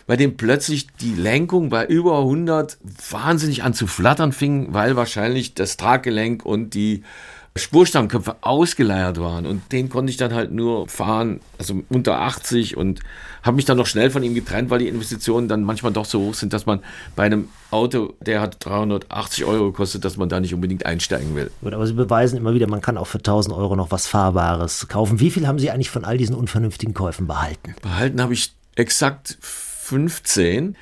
bei 0.09 0.17
dem 0.17 0.37
plötzlich 0.37 0.89
die 1.01 1.15
Lenkung 1.15 1.69
bei 1.69 1.87
über 1.87 2.19
100 2.19 2.79
wahnsinnig 3.09 3.63
an 3.63 3.73
zu 3.73 3.87
flattern 3.87 4.33
fing, 4.33 4.75
weil 4.75 4.97
wahrscheinlich 4.97 5.55
das 5.55 5.77
Traggelenk 5.77 6.45
und 6.45 6.75
die 6.75 7.05
Spurstammköpfe 7.55 8.37
ausgeleiert 8.41 9.21
waren 9.21 9.45
und 9.45 9.73
den 9.73 9.91
konnte 9.91 10.11
ich 10.11 10.17
dann 10.17 10.33
halt 10.33 10.53
nur 10.53 10.89
fahren, 10.89 11.41
also 11.59 11.83
unter 11.91 12.19
80 12.21 12.79
und 12.79 13.01
habe 13.43 13.57
mich 13.57 13.67
dann 13.67 13.77
noch 13.77 13.87
schnell 13.87 14.11
von 14.11 14.23
ihm 14.23 14.35
getrennt, 14.35 14.71
weil 14.71 14.79
die 14.79 14.89
Investitionen 14.89 15.49
dann 15.49 15.63
manchmal 15.63 15.93
doch 15.93 16.07
so 16.07 16.21
hoch 16.21 16.35
sind, 16.35 16.55
dass 16.55 16.65
man 16.65 16.81
bei 17.15 17.25
einem 17.25 17.49
Auto, 17.71 18.15
der 18.21 18.41
hat 18.41 18.65
380 18.65 19.45
Euro 19.45 19.67
gekostet, 19.67 20.05
dass 20.07 20.17
man 20.17 20.31
da 20.31 20.41
nicht 20.41 20.55
unbedingt 20.55 20.87
einsteigen 20.87 21.35
will. 21.35 21.51
Gut, 21.61 21.75
aber 21.75 21.87
Sie 21.87 21.93
beweisen 21.93 22.39
immer 22.39 22.55
wieder, 22.55 22.69
man 22.69 22.81
kann 22.81 22.97
auch 22.97 23.07
für 23.07 23.19
1000 23.19 23.55
Euro 23.55 23.77
noch 23.77 23.91
was 23.91 24.07
Fahrbares 24.07 24.89
kaufen. 24.89 25.21
Wie 25.21 25.31
viel 25.31 25.47
haben 25.47 25.59
Sie 25.59 25.71
eigentlich 25.71 25.91
von 25.91 26.07
all 26.07 26.17
diesen 26.17 26.35
unvernünftigen 26.35 26.95
Käufen 26.95 27.27
behalten? 27.27 27.75
Behalten 27.83 28.23
habe 28.23 28.33
ich 28.33 28.55
exakt 28.77 29.37
15. 29.41 30.75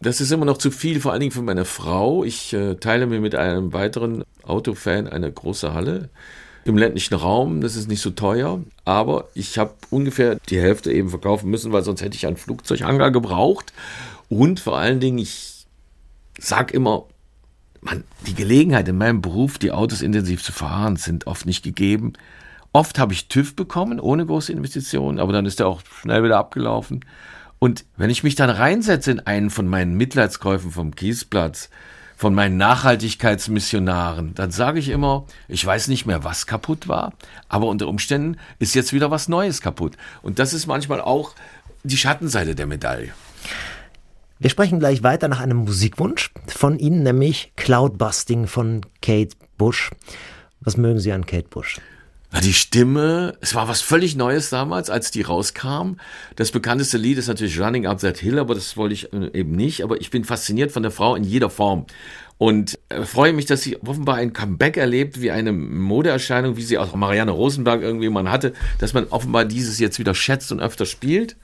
Das 0.00 0.20
ist 0.20 0.30
immer 0.30 0.44
noch 0.44 0.58
zu 0.58 0.70
viel, 0.70 1.00
vor 1.00 1.12
allen 1.12 1.20
Dingen 1.20 1.32
für 1.32 1.42
meine 1.42 1.64
Frau. 1.64 2.22
Ich 2.22 2.52
äh, 2.52 2.74
teile 2.74 3.06
mir 3.06 3.20
mit 3.20 3.34
einem 3.34 3.72
weiteren 3.72 4.24
Autofan 4.42 5.08
eine 5.08 5.32
große 5.32 5.72
Halle 5.72 6.10
im 6.64 6.76
ländlichen 6.76 7.14
Raum. 7.14 7.60
Das 7.60 7.76
ist 7.76 7.88
nicht 7.88 8.02
so 8.02 8.10
teuer, 8.10 8.60
aber 8.84 9.28
ich 9.34 9.58
habe 9.58 9.74
ungefähr 9.90 10.36
die 10.48 10.60
Hälfte 10.60 10.92
eben 10.92 11.08
verkaufen 11.08 11.50
müssen, 11.50 11.72
weil 11.72 11.82
sonst 11.82 12.02
hätte 12.02 12.16
ich 12.16 12.26
einen 12.26 12.36
Flugzeughangar 12.36 13.10
gebraucht. 13.10 13.72
Und 14.28 14.60
vor 14.60 14.76
allen 14.76 15.00
Dingen, 15.00 15.18
ich 15.18 15.66
sag 16.38 16.74
immer, 16.74 17.04
man, 17.80 18.04
die 18.26 18.34
Gelegenheit 18.34 18.88
in 18.88 18.98
meinem 18.98 19.22
Beruf, 19.22 19.58
die 19.58 19.72
Autos 19.72 20.02
intensiv 20.02 20.42
zu 20.42 20.52
fahren, 20.52 20.96
sind 20.96 21.26
oft 21.26 21.46
nicht 21.46 21.62
gegeben. 21.62 22.14
Oft 22.72 22.98
habe 22.98 23.14
ich 23.14 23.28
TÜV 23.28 23.56
bekommen, 23.56 24.00
ohne 24.00 24.26
große 24.26 24.52
Investitionen, 24.52 25.18
aber 25.18 25.32
dann 25.32 25.46
ist 25.46 25.60
der 25.60 25.68
auch 25.68 25.80
schnell 26.00 26.22
wieder 26.24 26.36
abgelaufen. 26.36 27.04
Und 27.58 27.84
wenn 27.96 28.10
ich 28.10 28.22
mich 28.22 28.34
dann 28.34 28.50
reinsetze 28.50 29.10
in 29.10 29.20
einen 29.20 29.50
von 29.50 29.66
meinen 29.66 29.96
Mitleidskäufen 29.96 30.70
vom 30.70 30.94
Kiesplatz, 30.94 31.70
von 32.16 32.34
meinen 32.34 32.56
Nachhaltigkeitsmissionaren, 32.56 34.34
dann 34.34 34.50
sage 34.50 34.78
ich 34.78 34.88
immer, 34.88 35.26
ich 35.48 35.64
weiß 35.64 35.88
nicht 35.88 36.06
mehr, 36.06 36.24
was 36.24 36.46
kaputt 36.46 36.88
war, 36.88 37.12
aber 37.48 37.66
unter 37.66 37.88
Umständen 37.88 38.38
ist 38.58 38.74
jetzt 38.74 38.92
wieder 38.92 39.10
was 39.10 39.28
Neues 39.28 39.60
kaputt. 39.60 39.96
Und 40.22 40.38
das 40.38 40.54
ist 40.54 40.66
manchmal 40.66 41.00
auch 41.00 41.34
die 41.82 41.96
Schattenseite 41.96 42.54
der 42.54 42.66
Medaille. 42.66 43.12
Wir 44.38 44.50
sprechen 44.50 44.78
gleich 44.78 45.02
weiter 45.02 45.28
nach 45.28 45.40
einem 45.40 45.58
Musikwunsch 45.58 46.30
von 46.46 46.78
Ihnen, 46.78 47.02
nämlich 47.02 47.52
Cloudbusting 47.56 48.46
von 48.46 48.82
Kate 49.00 49.34
Bush. 49.56 49.90
Was 50.60 50.76
mögen 50.76 50.98
Sie 50.98 51.12
an 51.12 51.24
Kate 51.24 51.48
Bush? 51.48 51.80
Die 52.42 52.52
Stimme, 52.52 53.36
es 53.40 53.54
war 53.54 53.68
was 53.68 53.80
völlig 53.80 54.14
Neues 54.14 54.50
damals, 54.50 54.90
als 54.90 55.10
die 55.10 55.22
rauskam. 55.22 55.96
Das 56.34 56.50
bekannteste 56.50 56.98
Lied 56.98 57.18
ist 57.18 57.28
natürlich 57.28 57.58
Running 57.60 57.86
Up 57.86 58.00
That 58.00 58.18
Hill, 58.18 58.38
aber 58.38 58.54
das 58.54 58.76
wollte 58.76 58.94
ich 58.94 59.12
äh, 59.12 59.30
eben 59.32 59.52
nicht. 59.52 59.82
Aber 59.82 60.00
ich 60.00 60.10
bin 60.10 60.24
fasziniert 60.24 60.72
von 60.72 60.82
der 60.82 60.92
Frau 60.92 61.14
in 61.14 61.24
jeder 61.24 61.50
Form. 61.50 61.86
Und 62.38 62.78
äh, 62.88 63.02
freue 63.02 63.32
mich, 63.32 63.46
dass 63.46 63.62
sie 63.62 63.80
offenbar 63.82 64.16
ein 64.16 64.32
Comeback 64.32 64.76
erlebt, 64.76 65.20
wie 65.20 65.30
eine 65.30 65.52
Modeerscheinung, 65.52 66.56
wie 66.56 66.62
sie 66.62 66.78
auch 66.78 66.94
Marianne 66.94 67.30
Rosenberg 67.30 67.82
irgendwie 67.82 68.10
mal 68.10 68.30
hatte, 68.30 68.52
dass 68.78 68.92
man 68.92 69.06
offenbar 69.08 69.44
dieses 69.44 69.78
jetzt 69.78 69.98
wieder 69.98 70.14
schätzt 70.14 70.52
und 70.52 70.60
öfter 70.60 70.84
spielt. 70.84 71.36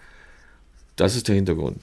Das 0.96 1.16
ist 1.16 1.28
der 1.28 1.36
Hintergrund. 1.36 1.78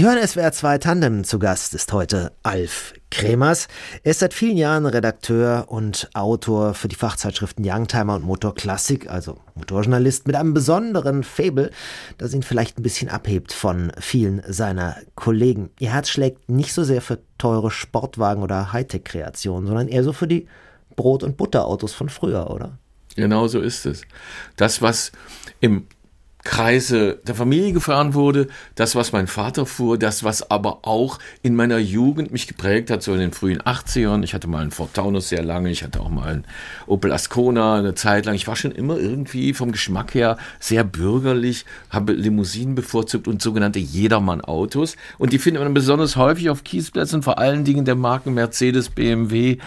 Sie 0.00 0.06
hören 0.06 0.26
SWR 0.26 0.50
2 0.50 0.78
Tandem. 0.78 1.24
Zu 1.24 1.38
Gast 1.38 1.74
ist 1.74 1.92
heute 1.92 2.32
Alf 2.42 2.94
Kremers. 3.10 3.68
Er 4.02 4.12
ist 4.12 4.20
seit 4.20 4.32
vielen 4.32 4.56
Jahren 4.56 4.86
Redakteur 4.86 5.66
und 5.68 6.08
Autor 6.14 6.72
für 6.72 6.88
die 6.88 6.96
Fachzeitschriften 6.96 7.62
Youngtimer 7.68 8.14
und 8.14 8.24
Motor 8.24 8.54
Classic, 8.54 9.10
also 9.10 9.36
Motorjournalist 9.56 10.26
mit 10.26 10.36
einem 10.36 10.54
besonderen 10.54 11.22
Fable, 11.22 11.70
das 12.16 12.32
ihn 12.32 12.42
vielleicht 12.42 12.78
ein 12.78 12.82
bisschen 12.82 13.10
abhebt 13.10 13.52
von 13.52 13.92
vielen 14.00 14.40
seiner 14.48 14.96
Kollegen. 15.16 15.68
Ihr 15.80 15.92
Herz 15.92 16.08
schlägt 16.08 16.48
nicht 16.48 16.72
so 16.72 16.82
sehr 16.82 17.02
für 17.02 17.18
teure 17.36 17.70
Sportwagen 17.70 18.42
oder 18.42 18.72
Hightech-Kreationen, 18.72 19.66
sondern 19.66 19.88
eher 19.88 20.02
so 20.02 20.14
für 20.14 20.26
die 20.26 20.48
Brot- 20.96 21.24
und 21.24 21.36
Butterautos 21.36 21.92
von 21.92 22.08
früher, 22.08 22.48
oder? 22.50 22.78
Genau 23.16 23.48
so 23.48 23.60
ist 23.60 23.84
es. 23.84 24.00
Das, 24.56 24.80
was 24.80 25.12
im 25.60 25.84
Kreise 26.44 27.20
der 27.26 27.34
Familie 27.34 27.72
gefahren 27.72 28.14
wurde, 28.14 28.48
das, 28.74 28.94
was 28.94 29.12
mein 29.12 29.26
Vater 29.26 29.66
fuhr, 29.66 29.98
das, 29.98 30.24
was 30.24 30.50
aber 30.50 30.80
auch 30.82 31.18
in 31.42 31.54
meiner 31.54 31.78
Jugend 31.78 32.32
mich 32.32 32.46
geprägt 32.46 32.90
hat, 32.90 33.02
so 33.02 33.12
in 33.12 33.20
den 33.20 33.32
frühen 33.32 33.60
80ern. 33.60 34.22
Ich 34.22 34.34
hatte 34.34 34.48
mal 34.48 34.62
einen 34.62 34.70
Ford 34.70 34.94
Taunus 34.94 35.28
sehr 35.28 35.42
lange, 35.42 35.70
ich 35.70 35.82
hatte 35.82 36.00
auch 36.00 36.08
mal 36.08 36.28
einen 36.28 36.44
Opel 36.86 37.12
Ascona 37.12 37.76
eine 37.76 37.94
Zeit 37.94 38.26
lang. 38.26 38.34
Ich 38.34 38.46
war 38.46 38.56
schon 38.56 38.72
immer 38.72 38.96
irgendwie 38.98 39.52
vom 39.52 39.72
Geschmack 39.72 40.14
her 40.14 40.38
sehr 40.58 40.84
bürgerlich, 40.84 41.66
habe 41.90 42.12
Limousinen 42.12 42.74
bevorzugt 42.74 43.28
und 43.28 43.42
sogenannte 43.42 43.78
Jedermann-Autos. 43.78 44.96
Und 45.18 45.32
die 45.32 45.38
findet 45.38 45.62
man 45.62 45.74
besonders 45.74 46.16
häufig 46.16 46.50
auf 46.50 46.64
Kiesplätzen, 46.64 47.22
vor 47.22 47.38
allen 47.38 47.64
Dingen 47.64 47.84
der 47.84 47.96
Marken 47.96 48.34
Mercedes, 48.34 48.88
BMW 48.88 49.58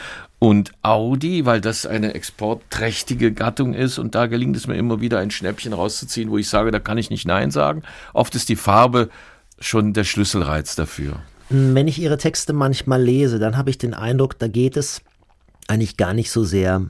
und 0.43 0.73
Audi, 0.81 1.45
weil 1.45 1.61
das 1.61 1.85
eine 1.85 2.15
exportträchtige 2.15 3.31
Gattung 3.31 3.73
ist 3.73 3.97
und 3.97 4.13
da 4.13 4.25
gelingt 4.25 4.57
es 4.57 4.67
mir 4.67 4.75
immer 4.75 4.99
wieder 4.99 5.19
ein 5.19 5.31
Schnäppchen 5.31 5.71
rauszuziehen, 5.71 6.29
wo 6.29 6.37
ich 6.37 6.49
sage, 6.49 6.69
da 6.69 6.79
kann 6.79 6.97
ich 6.97 7.09
nicht 7.09 7.25
Nein 7.25 7.49
sagen. 7.49 7.83
Oft 8.13 8.35
ist 8.35 8.49
die 8.49 8.57
Farbe 8.57 9.07
schon 9.59 9.93
der 9.93 10.03
Schlüsselreiz 10.03 10.75
dafür. 10.75 11.21
Wenn 11.47 11.87
ich 11.87 11.97
Ihre 11.97 12.17
Texte 12.17 12.51
manchmal 12.51 13.01
lese, 13.01 13.39
dann 13.39 13.55
habe 13.55 13.69
ich 13.69 13.77
den 13.77 13.93
Eindruck, 13.93 14.37
da 14.37 14.49
geht 14.49 14.75
es 14.75 15.01
eigentlich 15.69 15.95
gar 15.95 16.13
nicht 16.13 16.29
so 16.29 16.43
sehr 16.43 16.87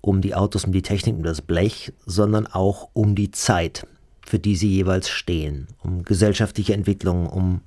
um 0.00 0.20
die 0.20 0.36
Autos, 0.36 0.64
um 0.64 0.70
die 0.70 0.82
Technik, 0.82 1.16
um 1.16 1.24
das 1.24 1.42
Blech, 1.42 1.92
sondern 2.06 2.46
auch 2.46 2.90
um 2.92 3.16
die 3.16 3.32
Zeit, 3.32 3.88
für 4.24 4.38
die 4.38 4.54
sie 4.54 4.70
jeweils 4.70 5.08
stehen, 5.08 5.66
um 5.82 6.04
gesellschaftliche 6.04 6.74
Entwicklungen, 6.74 7.26
um 7.26 7.60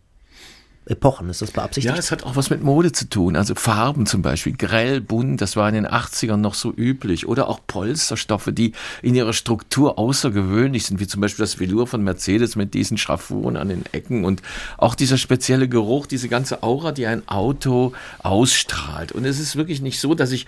Epochen. 0.85 1.29
Ist 1.29 1.43
das 1.43 1.51
beabsichtigt? 1.51 1.93
Ja, 1.93 1.99
es 1.99 2.11
hat 2.11 2.23
auch 2.23 2.35
was 2.35 2.49
mit 2.49 2.63
Mode 2.63 2.91
zu 2.91 3.07
tun. 3.07 3.35
Also 3.35 3.53
Farben 3.53 4.07
zum 4.07 4.23
Beispiel, 4.23 4.53
grell, 4.53 4.99
bunt, 4.99 5.39
das 5.39 5.55
war 5.55 5.69
in 5.69 5.75
den 5.75 5.87
80ern 5.87 6.37
noch 6.37 6.55
so 6.55 6.73
üblich. 6.75 7.27
Oder 7.27 7.49
auch 7.49 7.59
Polsterstoffe, 7.67 8.49
die 8.51 8.71
in 9.03 9.13
ihrer 9.13 9.33
Struktur 9.33 9.99
außergewöhnlich 9.99 10.85
sind, 10.85 10.99
wie 10.99 11.05
zum 11.05 11.21
Beispiel 11.21 11.43
das 11.43 11.59
Velour 11.59 11.85
von 11.85 12.03
Mercedes 12.03 12.55
mit 12.55 12.73
diesen 12.73 12.97
Schraffuren 12.97 13.57
an 13.57 13.69
den 13.69 13.83
Ecken 13.91 14.25
und 14.25 14.41
auch 14.77 14.95
dieser 14.95 15.17
spezielle 15.17 15.69
Geruch, 15.69 16.07
diese 16.07 16.29
ganze 16.29 16.63
Aura, 16.63 16.91
die 16.91 17.05
ein 17.05 17.27
Auto 17.27 17.93
ausstrahlt. 18.19 19.11
Und 19.11 19.25
es 19.25 19.39
ist 19.39 19.55
wirklich 19.55 19.81
nicht 19.81 19.99
so, 19.99 20.15
dass 20.15 20.31
ich 20.31 20.47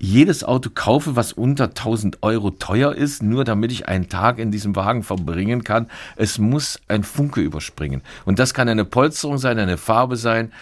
jedes 0.00 0.42
Auto 0.42 0.70
kaufe, 0.74 1.14
was 1.14 1.32
unter 1.32 1.64
1000 1.64 2.22
Euro 2.22 2.50
teuer 2.50 2.94
ist, 2.94 3.22
nur 3.22 3.44
damit 3.44 3.70
ich 3.70 3.86
einen 3.86 4.08
Tag 4.08 4.38
in 4.38 4.50
diesem 4.50 4.74
Wagen 4.74 5.02
verbringen 5.02 5.62
kann. 5.62 5.88
Es 6.16 6.38
muss 6.38 6.80
ein 6.88 7.04
Funke 7.04 7.42
überspringen. 7.42 8.02
Und 8.24 8.38
das 8.38 8.54
kann 8.54 8.68
eine 8.68 8.86
Polsterung 8.86 9.36
sein, 9.36 9.58
eine 9.58 9.76
Farbe 9.76 10.16
sein, 10.16 10.52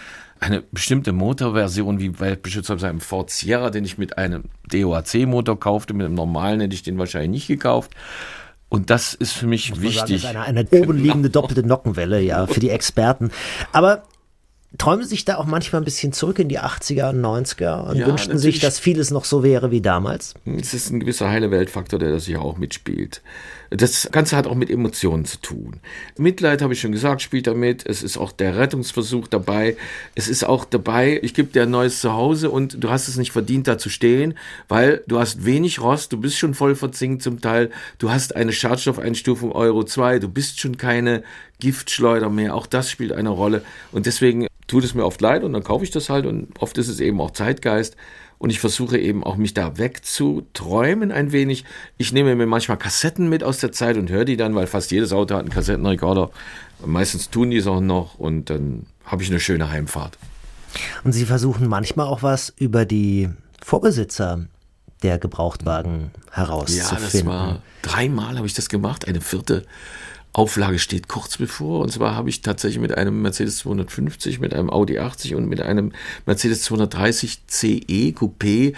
eine 0.40 0.62
bestimmte 0.72 1.12
Motorversion, 1.12 2.00
wie 2.00 2.10
beispielsweise 2.10 2.88
einem 2.88 3.00
Ford 3.00 3.30
Sierra, 3.30 3.70
den 3.70 3.84
ich 3.84 3.96
mit 3.96 4.18
einem 4.18 4.44
DOAC-Motor 4.70 5.58
kaufte, 5.58 5.94
mit 5.94 6.06
einem 6.06 6.14
normalen 6.14 6.60
hätte 6.60 6.74
ich 6.74 6.82
den 6.82 6.98
wahrscheinlich 6.98 7.30
nicht 7.30 7.46
gekauft. 7.46 7.92
Und 8.68 8.90
das 8.90 9.14
ist 9.14 9.32
für 9.32 9.46
mich 9.46 9.80
wichtig. 9.80 10.22
Sagen, 10.22 10.34
das 10.34 10.46
ist 10.46 10.46
eine, 10.46 10.68
eine 10.70 10.82
oben 10.82 10.98
liegende 10.98 11.30
doppelte 11.30 11.66
Nockenwelle, 11.66 12.20
ja, 12.20 12.46
für 12.46 12.60
die 12.60 12.70
Experten. 12.70 13.30
Aber 13.72 14.02
träumen 14.76 15.06
sich 15.06 15.24
da 15.24 15.36
auch 15.36 15.46
manchmal 15.46 15.80
ein 15.80 15.84
bisschen 15.84 16.12
zurück 16.12 16.38
in 16.38 16.48
die 16.48 16.60
80er 16.60 17.10
und 17.10 17.24
90er 17.24 17.88
und 17.88 17.96
ja, 17.96 18.06
wünschten 18.06 18.38
sich, 18.38 18.60
dass 18.60 18.78
vieles 18.78 19.10
noch 19.10 19.24
so 19.24 19.42
wäre 19.42 19.70
wie 19.70 19.80
damals? 19.80 20.34
Es 20.44 20.74
ist 20.74 20.90
ein 20.90 21.00
gewisser 21.00 21.30
heile 21.30 21.50
Weltfaktor, 21.50 21.98
der 21.98 22.12
das 22.12 22.26
hier 22.26 22.42
auch 22.42 22.58
mitspielt. 22.58 23.22
Das 23.70 24.08
Ganze 24.10 24.36
hat 24.36 24.46
auch 24.46 24.54
mit 24.54 24.70
Emotionen 24.70 25.24
zu 25.24 25.38
tun. 25.38 25.80
Mitleid, 26.16 26.62
habe 26.62 26.72
ich 26.72 26.80
schon 26.80 26.92
gesagt, 26.92 27.20
spielt 27.20 27.46
damit. 27.46 27.84
Es 27.86 28.02
ist 28.02 28.16
auch 28.16 28.32
der 28.32 28.56
Rettungsversuch 28.56 29.28
dabei. 29.28 29.76
Es 30.14 30.28
ist 30.28 30.44
auch 30.44 30.64
dabei, 30.64 31.20
ich 31.22 31.34
gebe 31.34 31.52
dir 31.52 31.64
ein 31.64 31.70
neues 31.70 32.00
Zuhause 32.00 32.50
und 32.50 32.82
du 32.82 32.88
hast 32.90 33.08
es 33.08 33.16
nicht 33.16 33.32
verdient, 33.32 33.68
da 33.68 33.76
zu 33.76 33.90
stehen, 33.90 34.34
weil 34.68 35.02
du 35.06 35.18
hast 35.18 35.44
wenig 35.44 35.80
Rost, 35.80 36.12
du 36.12 36.20
bist 36.20 36.38
schon 36.38 36.54
voll 36.54 36.76
verzinkt 36.76 37.22
zum 37.22 37.40
Teil, 37.40 37.70
du 37.98 38.10
hast 38.10 38.34
eine 38.36 38.52
Schadstoffeinstufung 38.52 39.52
Euro 39.52 39.84
2, 39.84 40.18
du 40.18 40.28
bist 40.28 40.60
schon 40.60 40.78
keine 40.78 41.22
Giftschleuder 41.60 42.30
mehr. 42.30 42.54
Auch 42.54 42.66
das 42.66 42.90
spielt 42.90 43.12
eine 43.12 43.30
Rolle. 43.30 43.62
Und 43.92 44.06
deswegen 44.06 44.46
tut 44.66 44.84
es 44.84 44.94
mir 44.94 45.04
oft 45.04 45.20
leid 45.20 45.44
und 45.44 45.52
dann 45.52 45.64
kaufe 45.64 45.84
ich 45.84 45.90
das 45.90 46.08
halt 46.08 46.26
und 46.26 46.48
oft 46.60 46.78
ist 46.78 46.88
es 46.88 47.00
eben 47.00 47.20
auch 47.20 47.32
Zeitgeist 47.32 47.96
und 48.38 48.50
ich 48.50 48.60
versuche 48.60 48.98
eben 48.98 49.24
auch 49.24 49.36
mich 49.36 49.54
da 49.54 49.78
wegzuträumen 49.78 51.10
ein 51.12 51.32
wenig. 51.32 51.64
Ich 51.96 52.12
nehme 52.12 52.34
mir 52.36 52.46
manchmal 52.46 52.78
Kassetten 52.78 53.28
mit 53.28 53.42
aus 53.42 53.58
der 53.58 53.72
Zeit 53.72 53.96
und 53.96 54.10
höre 54.10 54.24
die 54.24 54.36
dann, 54.36 54.54
weil 54.54 54.66
fast 54.66 54.90
jedes 54.90 55.12
Auto 55.12 55.34
hat 55.34 55.42
einen 55.42 55.50
Kassettenrekorder. 55.50 56.30
Meistens 56.84 57.30
tun 57.30 57.50
die 57.50 57.56
es 57.56 57.66
auch 57.66 57.80
noch 57.80 58.18
und 58.18 58.50
dann 58.50 58.86
habe 59.04 59.22
ich 59.22 59.30
eine 59.30 59.40
schöne 59.40 59.70
Heimfahrt. 59.70 60.18
Und 61.02 61.12
Sie 61.12 61.24
versuchen 61.24 61.66
manchmal 61.66 62.06
auch 62.06 62.22
was 62.22 62.52
über 62.56 62.84
die 62.84 63.28
Vorbesitzer 63.64 64.46
der 65.02 65.18
Gebrauchtwagen 65.18 66.10
herauszufinden. 66.30 66.98
Ja, 66.98 67.10
das 67.10 67.26
war 67.26 67.62
dreimal 67.82 68.36
habe 68.36 68.46
ich 68.46 68.54
das 68.54 68.68
gemacht, 68.68 69.06
eine 69.06 69.20
vierte 69.20 69.64
Auflage 70.38 70.78
steht 70.78 71.08
kurz 71.08 71.36
bevor. 71.36 71.80
Und 71.80 71.90
zwar 71.90 72.14
habe 72.14 72.28
ich 72.28 72.42
tatsächlich 72.42 72.80
mit 72.80 72.96
einem 72.96 73.22
Mercedes 73.22 73.58
250, 73.58 74.38
mit 74.38 74.54
einem 74.54 74.70
Audi 74.70 75.00
80 75.00 75.34
und 75.34 75.48
mit 75.48 75.60
einem 75.60 75.92
Mercedes 76.26 76.62
230 76.62 77.40
CE 77.48 78.12
Coupé 78.12 78.74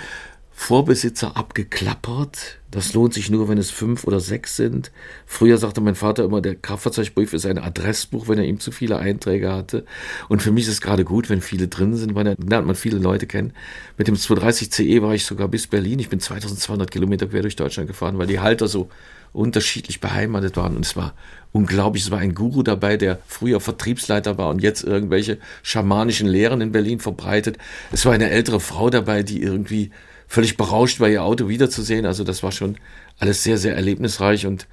Vorbesitzer 0.60 1.38
abgeklappert. 1.38 2.58
Das 2.70 2.92
lohnt 2.92 3.14
sich 3.14 3.30
nur, 3.30 3.48
wenn 3.48 3.56
es 3.56 3.70
fünf 3.70 4.04
oder 4.04 4.20
sechs 4.20 4.56
sind. 4.56 4.92
Früher 5.24 5.56
sagte 5.56 5.80
mein 5.80 5.94
Vater 5.94 6.22
immer, 6.22 6.42
der 6.42 6.54
Kraftfahrzeugbrief 6.54 7.32
ist 7.32 7.46
ein 7.46 7.58
Adressbuch, 7.58 8.28
wenn 8.28 8.38
er 8.38 8.44
ihm 8.44 8.60
zu 8.60 8.70
viele 8.70 8.98
Einträge 8.98 9.50
hatte. 9.50 9.86
Und 10.28 10.42
für 10.42 10.52
mich 10.52 10.64
ist 10.64 10.74
es 10.74 10.80
gerade 10.82 11.04
gut, 11.04 11.30
wenn 11.30 11.40
viele 11.40 11.66
drin 11.66 11.96
sind, 11.96 12.14
weil 12.14 12.24
dann 12.24 12.36
lernt 12.46 12.66
man 12.66 12.76
viele 12.76 12.98
Leute 12.98 13.26
kennen. 13.26 13.54
Mit 13.96 14.06
dem 14.06 14.16
230 14.16 14.70
CE 14.70 15.02
war 15.02 15.14
ich 15.14 15.24
sogar 15.24 15.48
bis 15.48 15.66
Berlin. 15.66 15.98
Ich 15.98 16.10
bin 16.10 16.20
2200 16.20 16.90
Kilometer 16.90 17.26
quer 17.26 17.42
durch 17.42 17.56
Deutschland 17.56 17.88
gefahren, 17.88 18.18
weil 18.18 18.26
die 18.26 18.40
Halter 18.40 18.68
so 18.68 18.90
unterschiedlich 19.32 20.00
beheimatet 20.00 20.58
waren. 20.58 20.76
Und 20.76 20.84
es 20.84 20.94
war 20.94 21.14
unglaublich. 21.52 22.04
Es 22.04 22.10
war 22.10 22.18
ein 22.18 22.34
Guru 22.34 22.62
dabei, 22.62 22.98
der 22.98 23.18
früher 23.26 23.60
Vertriebsleiter 23.60 24.36
war 24.36 24.50
und 24.50 24.62
jetzt 24.62 24.84
irgendwelche 24.84 25.38
schamanischen 25.62 26.28
Lehren 26.28 26.60
in 26.60 26.70
Berlin 26.70 27.00
verbreitet. 27.00 27.56
Es 27.90 28.04
war 28.04 28.12
eine 28.12 28.28
ältere 28.28 28.60
Frau 28.60 28.90
dabei, 28.90 29.22
die 29.22 29.42
irgendwie 29.42 29.90
völlig 30.30 30.56
berauscht 30.56 31.00
war, 31.00 31.08
ihr 31.08 31.24
Auto 31.24 31.48
wiederzusehen. 31.48 32.06
Also 32.06 32.24
das 32.24 32.42
war 32.42 32.52
schon 32.52 32.76
alles 33.18 33.42
sehr, 33.42 33.58
sehr 33.58 33.74
erlebnisreich 33.74 34.46
und 34.46 34.66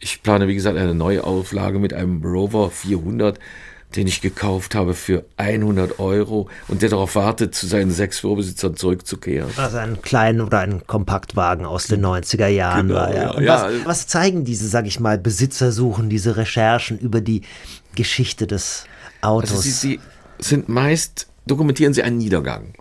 ich 0.00 0.22
plane, 0.22 0.48
wie 0.48 0.54
gesagt, 0.54 0.76
eine 0.76 0.94
neue 0.94 1.22
Auflage 1.22 1.78
mit 1.78 1.92
einem 1.92 2.22
Rover 2.24 2.70
400 2.70 3.38
den 3.96 4.08
ich 4.08 4.20
gekauft 4.20 4.74
habe 4.74 4.94
für 4.94 5.24
100 5.36 6.00
Euro 6.00 6.48
und 6.66 6.82
der 6.82 6.88
darauf 6.88 7.14
wartet, 7.14 7.54
zu 7.54 7.68
seinen 7.68 7.92
sechs 7.92 8.18
Vorbesitzern 8.18 8.76
zurückzukehren. 8.76 9.50
Also 9.56 9.76
ein 9.76 10.02
kleinen 10.02 10.40
oder 10.40 10.58
ein 10.60 10.84
Kompaktwagen 10.86 11.64
aus 11.64 11.86
den 11.86 12.04
90er 12.04 12.48
Jahren 12.48 12.88
Genau, 12.88 13.00
war. 13.00 13.14
Ja. 13.14 13.40
ja. 13.40 13.64
Was, 13.64 13.86
was 13.86 14.06
zeigen 14.08 14.44
diese, 14.44 14.66
sag 14.66 14.86
ich 14.86 14.98
mal, 14.98 15.16
Besitzersuchen, 15.16 16.08
diese 16.08 16.36
Recherchen 16.36 16.98
über 16.98 17.20
die 17.20 17.42
Geschichte 17.94 18.48
des 18.48 18.86
Autos? 19.20 19.50
Also 19.50 19.62
sie, 19.62 19.70
sie 19.70 20.00
sind 20.40 20.68
meist, 20.68 21.28
dokumentieren 21.46 21.94
sie 21.94 22.02
einen 22.02 22.18
Niedergang. 22.18 22.74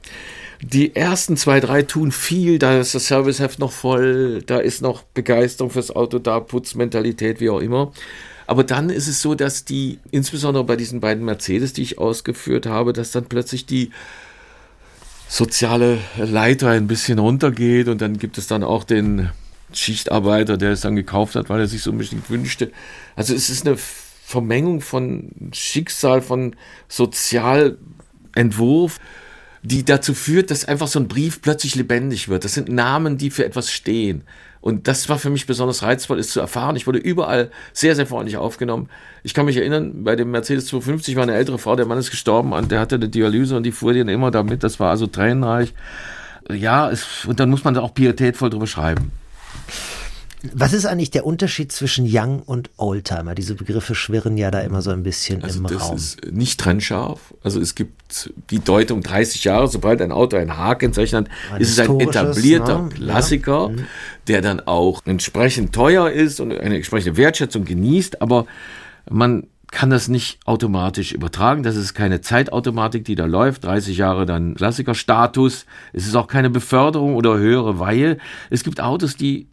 Die 0.65 0.96
ersten 0.96 1.36
zwei, 1.36 1.60
drei 1.60 1.84
tun 1.84 2.13
viel, 2.13 2.58
da 2.58 2.79
ist 2.79 2.96
das 2.96 3.08
Serviceheft 3.08 3.60
noch 3.60 3.74
voll, 3.74 4.41
da 4.46 4.60
ist 4.60 4.82
noch 4.82 5.03
Begeisterung 5.03 5.70
fürs 5.70 5.91
Auto 5.91 6.20
da, 6.20 6.39
Putzmentalität, 6.39 7.41
wie 7.41 7.50
auch 7.50 7.60
immer. 7.60 7.91
Aber 8.48 8.63
dann 8.63 8.89
ist 8.89 9.10
es 9.10 9.22
so, 9.22 9.36
dass 9.36 9.65
die, 9.65 10.00
insbesondere 10.12 10.63
bei 10.63 10.77
diesen 10.77 11.01
beiden 11.01 11.25
Mercedes, 11.25 11.74
die 11.74 11.82
ich 11.82 11.98
ausgeführt 11.98 12.65
habe, 12.65 12.93
dass 12.93 13.12
dann 13.12 13.25
plötzlich 13.25 13.65
die 13.65 13.91
soziale 15.27 15.98
Leiter 16.17 16.70
ein 16.70 16.88
bisschen 16.88 17.20
runtergeht 17.20 17.89
und 17.89 18.01
dann 18.01 18.17
gibt 18.17 18.38
es 18.38 18.48
dann 18.48 18.63
auch 18.63 18.86
den 18.86 19.32
Schichtarbeiter, 19.74 20.55
der 20.55 20.72
es 20.72 20.79
dann 20.82 20.96
gekauft 20.96 21.36
hat, 21.36 21.50
weil 21.50 21.60
er 21.60 21.67
sich 21.67 21.82
so 21.82 21.91
unbedingt 21.91 22.29
wünschte. 22.29 22.72
Also 23.17 23.34
es 23.34 23.50
ist 23.50 23.67
eine 23.67 23.75
Vermengung 23.77 24.79
von 24.79 25.29
Schicksal, 25.51 26.22
von 26.22 26.55
Sozialentwurf, 26.88 29.01
die 29.63 29.86
dazu 29.86 30.13
führt, 30.13 30.51
dass 30.51 30.65
einfach 30.65 30.88
so 30.88 31.00
ein 31.00 31.08
Brief 31.08 31.41
plötzlich 31.41 31.75
lebendig 31.75 32.27
wird. 32.27 32.43
Das 32.43 32.53
sind 32.53 32.70
Namen, 32.70 33.17
die 33.17 33.32
für 33.32 33.46
etwas 33.46 33.72
stehen. 33.72 34.24
Und 34.60 34.88
das 34.88 35.10
war 35.10 35.17
für 35.17 35.29
mich 35.29 35.46
besonders 35.46 35.84
reizvoll, 35.84 36.20
es 36.20 36.29
zu 36.29 36.39
erfahren. 36.39 36.75
Ich 36.75 36.88
wurde 36.88 37.00
überall 37.00 37.51
sehr, 37.74 37.96
sehr 37.96 38.05
freundlich 38.05 38.38
aufgenommen. 38.38 38.89
Ich 39.24 39.34
kann 39.34 39.46
mich 39.46 39.58
erinnern, 39.58 40.03
bei 40.03 40.15
dem 40.15 40.32
Mercedes 40.32 40.67
250 40.67 41.15
war 41.15 41.24
eine 41.24 41.34
ältere 41.34 41.58
Frau, 41.58 41.75
der 41.75 41.86
Mann 41.86 41.98
ist 41.98 42.12
gestorben 42.12 42.53
und 42.53 42.72
der 42.72 42.79
hatte 42.79 42.96
eine 42.96 43.10
Dialyse 43.10 43.58
und 43.58 43.63
die 43.63 43.72
fuhr 43.72 43.93
den 43.93 44.08
immer 44.08 44.32
damit. 44.32 44.63
Das 44.63 44.79
war 44.79 44.89
also 44.89 45.08
tränenreich. 45.08 45.74
Ja, 46.50 46.89
es, 46.89 47.25
und 47.25 47.39
dann 47.39 47.50
muss 47.50 47.63
man 47.63 47.74
da 47.74 47.82
auch 47.82 47.93
pietätvoll 47.93 48.50
drüber 48.50 48.67
schreiben. 48.67 49.12
Was 50.51 50.73
ist 50.73 50.85
eigentlich 50.85 51.09
der 51.09 51.25
Unterschied 51.25 51.71
zwischen 51.71 52.05
Young 52.07 52.41
und 52.41 52.69
Oldtimer? 52.75 53.33
Diese 53.33 53.55
Begriffe 53.55 53.95
schwirren 53.95 54.35
ja 54.38 54.51
da 54.51 54.59
immer 54.59 54.81
so 54.81 54.91
ein 54.91 55.01
bisschen 55.01 55.41
Also 55.41 55.59
im 55.59 55.67
das 55.67 55.81
Raum. 55.81 55.95
ist 55.95 56.31
nicht 56.31 56.59
trennscharf. 56.59 57.33
Also 57.43 57.62
es 57.62 57.75
gibt 57.75 58.29
die 58.50 58.59
Deutung 58.59 59.01
30 59.01 59.45
Jahre, 59.45 59.69
sobald 59.69 60.01
ein 60.01 60.12
Auto 60.12 60.35
ein 60.35 60.57
H-Kennzeichen 60.57 61.17
hat, 61.19 61.27
Ein 61.53 61.62
ist 61.62 61.71
es 61.71 61.79
ein 61.79 61.97
etablierter 61.97 62.81
ne? 62.83 62.89
Klassiker, 62.89 63.71
der 64.27 64.41
dann 64.41 64.59
auch 64.59 65.01
entsprechend 65.05 65.73
teuer 65.73 66.09
ist 66.09 66.41
und 66.41 66.51
eine 66.51 66.75
entsprechende 66.75 67.15
Wertschätzung 67.15 67.63
genießt, 67.63 68.21
aber 68.21 68.45
man 69.09 69.47
kann 69.71 69.89
das 69.89 70.07
nicht 70.07 70.39
automatisch 70.45 71.13
übertragen. 71.13 71.63
Das 71.63 71.75
ist 71.75 71.93
keine 71.93 72.21
Zeitautomatik, 72.21 73.05
die 73.05 73.15
da 73.15 73.25
läuft. 73.25 73.63
30 73.63 73.97
Jahre 73.97 74.25
dann 74.25 74.55
Klassikerstatus. 74.55 75.65
Es 75.93 76.05
ist 76.05 76.15
auch 76.15 76.27
keine 76.27 76.50
Beförderung 76.50 77.15
oder 77.15 77.38
höhere 77.38 77.79
Weihe. 77.79 78.17
Es 78.51 78.63
gibt 78.63 78.79
Autos, 78.81 79.15
die 79.15 79.47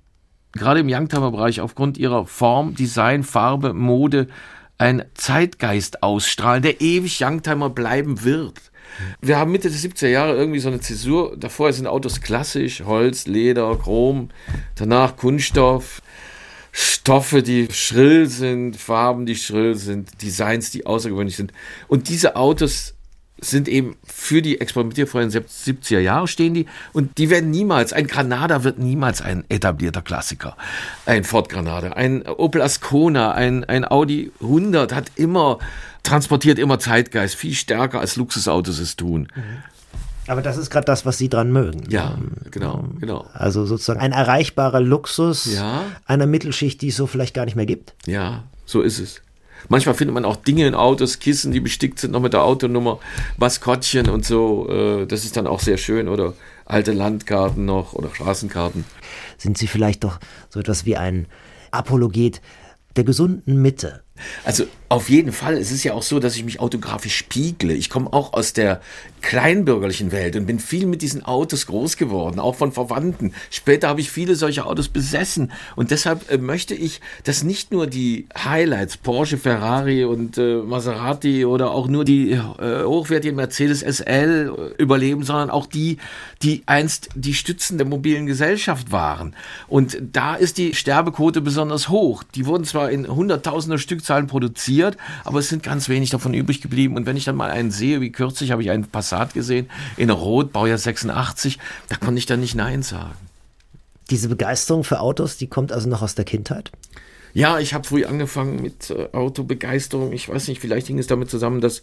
gerade 0.53 0.81
im 0.81 0.89
Youngtimer-Bereich 0.89 1.61
aufgrund 1.61 1.99
ihrer 1.99 2.27
Form, 2.27 2.75
Design, 2.75 3.23
Farbe, 3.23 3.73
Mode 3.73 4.29
ein 4.79 5.05
Zeitgeist 5.15 6.03
ausstrahlen, 6.03 6.63
der 6.63 6.81
ewig 6.81 7.23
Youngtimer 7.23 7.71
bleiben 7.71 8.25
wird. 8.25 8.59
Wir 9.21 9.39
haben 9.39 9.53
Mitte 9.53 9.71
der 9.71 9.79
70er 9.79 10.09
Jahre 10.09 10.35
irgendwie 10.35 10.59
so 10.59 10.69
eine 10.69 10.81
Zäsur. 10.81 11.37
Davor 11.37 11.73
sind 11.73 11.87
Autos 11.87 12.21
klassisch, 12.21 12.83
Holz, 12.85 13.27
Leder, 13.27 13.77
Chrom, 13.77 14.31
danach 14.75 15.17
Kunststoff, 15.17 16.03
Stoffe, 16.73 17.43
die 17.43 17.69
schrill 17.71 18.27
sind, 18.27 18.77
Farben, 18.77 19.27
die 19.27 19.37
schrill 19.37 19.75
sind, 19.75 20.23
Designs, 20.23 20.71
die 20.71 20.87
außergewöhnlich 20.87 21.37
sind. 21.37 21.53
Und 21.89 22.09
diese 22.09 22.37
Autos 22.37 22.95
sind 23.41 23.69
eben 23.69 23.97
für 24.05 24.43
die 24.43 24.61
experimentierfreien 24.61 25.31
70er 25.31 25.99
Jahre 25.99 26.29
stehen 26.29 26.55
die 26.55 26.67
und 26.93 27.19
die 27.19 27.31
werden 27.31 27.51
niemals, 27.51 27.93
ein 27.93 28.07
Granada 28.07 28.65
wird 28.65 28.79
niemals 28.79 29.23
ein 29.23 29.45
etablierter 29.49 30.03
Klassiker. 30.03 30.57
Ein 31.07 31.25
Ford 31.25 31.49
Granada, 31.49 31.93
ein 31.93 32.27
Opel 32.27 32.63
Ascona, 32.63 33.33
ein, 33.33 33.65
ein 33.65 33.91
Audi 33.91 34.33
100 34.41 34.95
hat 34.95 35.13
immer, 35.17 35.59
transportiert 36.03 36.59
immer 36.59 36.79
Zeitgeist, 36.79 37.35
viel 37.35 37.55
stärker 37.55 38.01
als 38.01 38.17
Luxusautos 38.17 38.79
es 38.79 38.97
tun. 38.97 39.29
Aber 40.27 40.43
das 40.43 40.57
ist 40.57 40.71
gerade 40.71 40.85
das, 40.85 41.05
was 41.07 41.19
Sie 41.19 41.29
dran 41.29 41.51
mögen. 41.51 41.85
Ja, 41.89 42.17
genau, 42.51 42.85
genau. 43.01 43.27
Also 43.33 43.67
sozusagen 43.67 44.01
ein 44.01 44.13
erreichbarer 44.13 44.81
Luxus 44.81 45.47
Ja. 45.55 45.83
einer 46.07 46.27
Mittelschicht, 46.27 46.81
die 46.83 46.89
es 46.89 46.97
so 46.97 47.07
vielleicht 47.07 47.35
gar 47.35 47.47
nicht 47.47 47.57
mehr 47.57 47.67
gibt. 47.67 47.95
Ja, 48.07 48.45
so 48.65 48.83
ist 48.83 49.01
es. 49.01 49.23
Manchmal 49.69 49.95
findet 49.95 50.15
man 50.15 50.25
auch 50.25 50.37
Dinge 50.37 50.67
in 50.67 50.75
Autos, 50.75 51.19
Kissen, 51.19 51.53
die 51.53 51.61
bestickt 51.61 51.99
sind 51.99 52.13
noch 52.13 52.21
mit 52.21 52.33
der 52.33 52.43
Autonummer, 52.43 52.99
Maskottchen 53.37 54.09
und 54.09 54.25
so. 54.25 54.69
äh, 54.69 55.07
Das 55.07 55.25
ist 55.25 55.37
dann 55.37 55.47
auch 55.47 55.61
sehr 55.61 55.77
schön. 55.77 56.09
Oder 56.09 56.35
alte 56.65 56.93
Landkarten 56.93 57.65
noch 57.65 57.93
oder 57.93 58.11
Straßenkarten. 58.15 58.85
Sind 59.39 59.59
Sie 59.59 59.67
vielleicht 59.67 60.05
doch 60.05 60.19
so 60.49 60.61
etwas 60.61 60.85
wie 60.87 60.97
ein 60.97 61.27
Apologet 61.71 62.41
der 62.97 63.05
gesunden 63.05 63.61
Mitte? 63.63 64.03
Also 64.45 64.65
auf 64.91 65.09
jeden 65.09 65.31
Fall. 65.31 65.57
Es 65.57 65.71
ist 65.71 65.85
ja 65.85 65.95
auch 65.95 66.03
so, 66.03 66.19
dass 66.19 66.35
ich 66.35 66.45
mich 66.45 66.59
autografisch 66.59 67.17
spiegle. 67.17 67.75
Ich 67.75 67.91
komme 67.91 68.13
auch 68.13 68.33
aus 68.33 68.53
der 68.53 68.81
kleinbürgerlichen 69.23 70.11
Welt 70.13 70.35
und 70.35 70.47
bin 70.47 70.59
viel 70.59 70.87
mit 70.87 71.03
diesen 71.03 71.25
Autos 71.25 71.67
groß 71.67 71.97
geworden, 71.97 72.41
auch 72.41 72.57
von 72.57 72.73
Verwandten. 72.73 73.33
Später 73.51 73.89
habe 73.89 74.01
ich 74.01 74.11
viele 74.11 74.35
solcher 74.35 74.67
Autos 74.67 74.89
besessen 74.89 75.53
und 75.77 75.91
deshalb 75.91 76.31
äh, 76.31 76.39
möchte 76.39 76.75
ich, 76.75 77.01
dass 77.25 77.45
nicht 77.45 77.71
nur 77.71 77.87
die 77.87 78.27
Highlights 78.37 78.97
Porsche, 78.97 79.39
Ferrari 79.39 80.05
und 80.05 80.39
äh, 80.39 80.57
Maserati 80.57 81.45
oder 81.45 81.71
auch 81.71 81.87
nur 81.87 82.05
die 82.05 82.33
äh, 82.33 82.85
hochwertigen 82.85 83.37
Mercedes 83.37 83.83
SL 83.83 84.73
äh, 84.79 84.83
überleben, 84.83 85.23
sondern 85.23 85.51
auch 85.51 85.67
die, 85.67 85.99
die 86.43 86.63
einst 86.67 87.11
die 87.15 87.35
Stützen 87.35 87.79
der 87.79 87.87
mobilen 87.87 88.27
Gesellschaft 88.27 88.91
waren. 88.91 89.37
Und 89.69 89.99
da 90.13 90.35
ist 90.35 90.59
die 90.59 90.75
Sterbequote 90.75 91.41
besonders 91.41 91.89
hoch. 91.89 92.25
Die 92.35 92.47
wurden 92.47 92.65
zwar 92.65 92.91
in 92.91 93.07
hunderttausender 93.07 93.79
Stückzahlen 94.11 94.27
produziert, 94.27 94.97
aber 95.25 95.39
es 95.39 95.49
sind 95.49 95.63
ganz 95.63 95.89
wenig 95.89 96.11
davon 96.11 96.35
übrig 96.35 96.61
geblieben. 96.61 96.97
Und 96.97 97.07
wenn 97.07 97.17
ich 97.17 97.25
dann 97.25 97.37
mal 97.37 97.51
einen 97.51 97.71
sehe, 97.71 98.01
wie 98.01 98.11
kürzlich 98.11 98.51
habe 98.51 98.63
ich 98.63 98.71
einen 98.71 98.85
Passat 98.85 99.35
gesehen, 99.35 99.71
in 99.97 100.11
Rot, 100.11 100.53
Baujahr 100.53 100.79
86, 100.79 101.59
da 101.89 101.97
konnte 101.97 102.19
ich 102.19 102.27
dann 102.27 102.41
nicht 102.41 102.55
Nein 102.57 102.83
sagen. 102.83 103.15
Diese 104.11 104.29
Begeisterung 104.29 104.83
für 104.83 105.01
Autos, 105.01 105.37
die 105.37 105.47
kommt 105.47 105.71
also 105.71 105.89
noch 105.89 106.03
aus 106.03 106.17
der 106.17 106.25
Kindheit? 106.25 106.73
Ja, 107.33 107.61
ich 107.61 107.75
habe 107.75 107.87
früh 107.87 108.05
angefangen 108.05 108.61
mit 108.61 108.91
äh, 108.91 109.09
Autobegeisterung. 109.13 110.13
Ich 110.13 110.29
weiß 110.29 110.49
nicht, 110.49 110.61
vielleicht 110.61 110.89
hing 110.89 110.99
es 110.99 111.07
damit 111.07 111.31
zusammen, 111.31 111.61
dass 111.61 111.83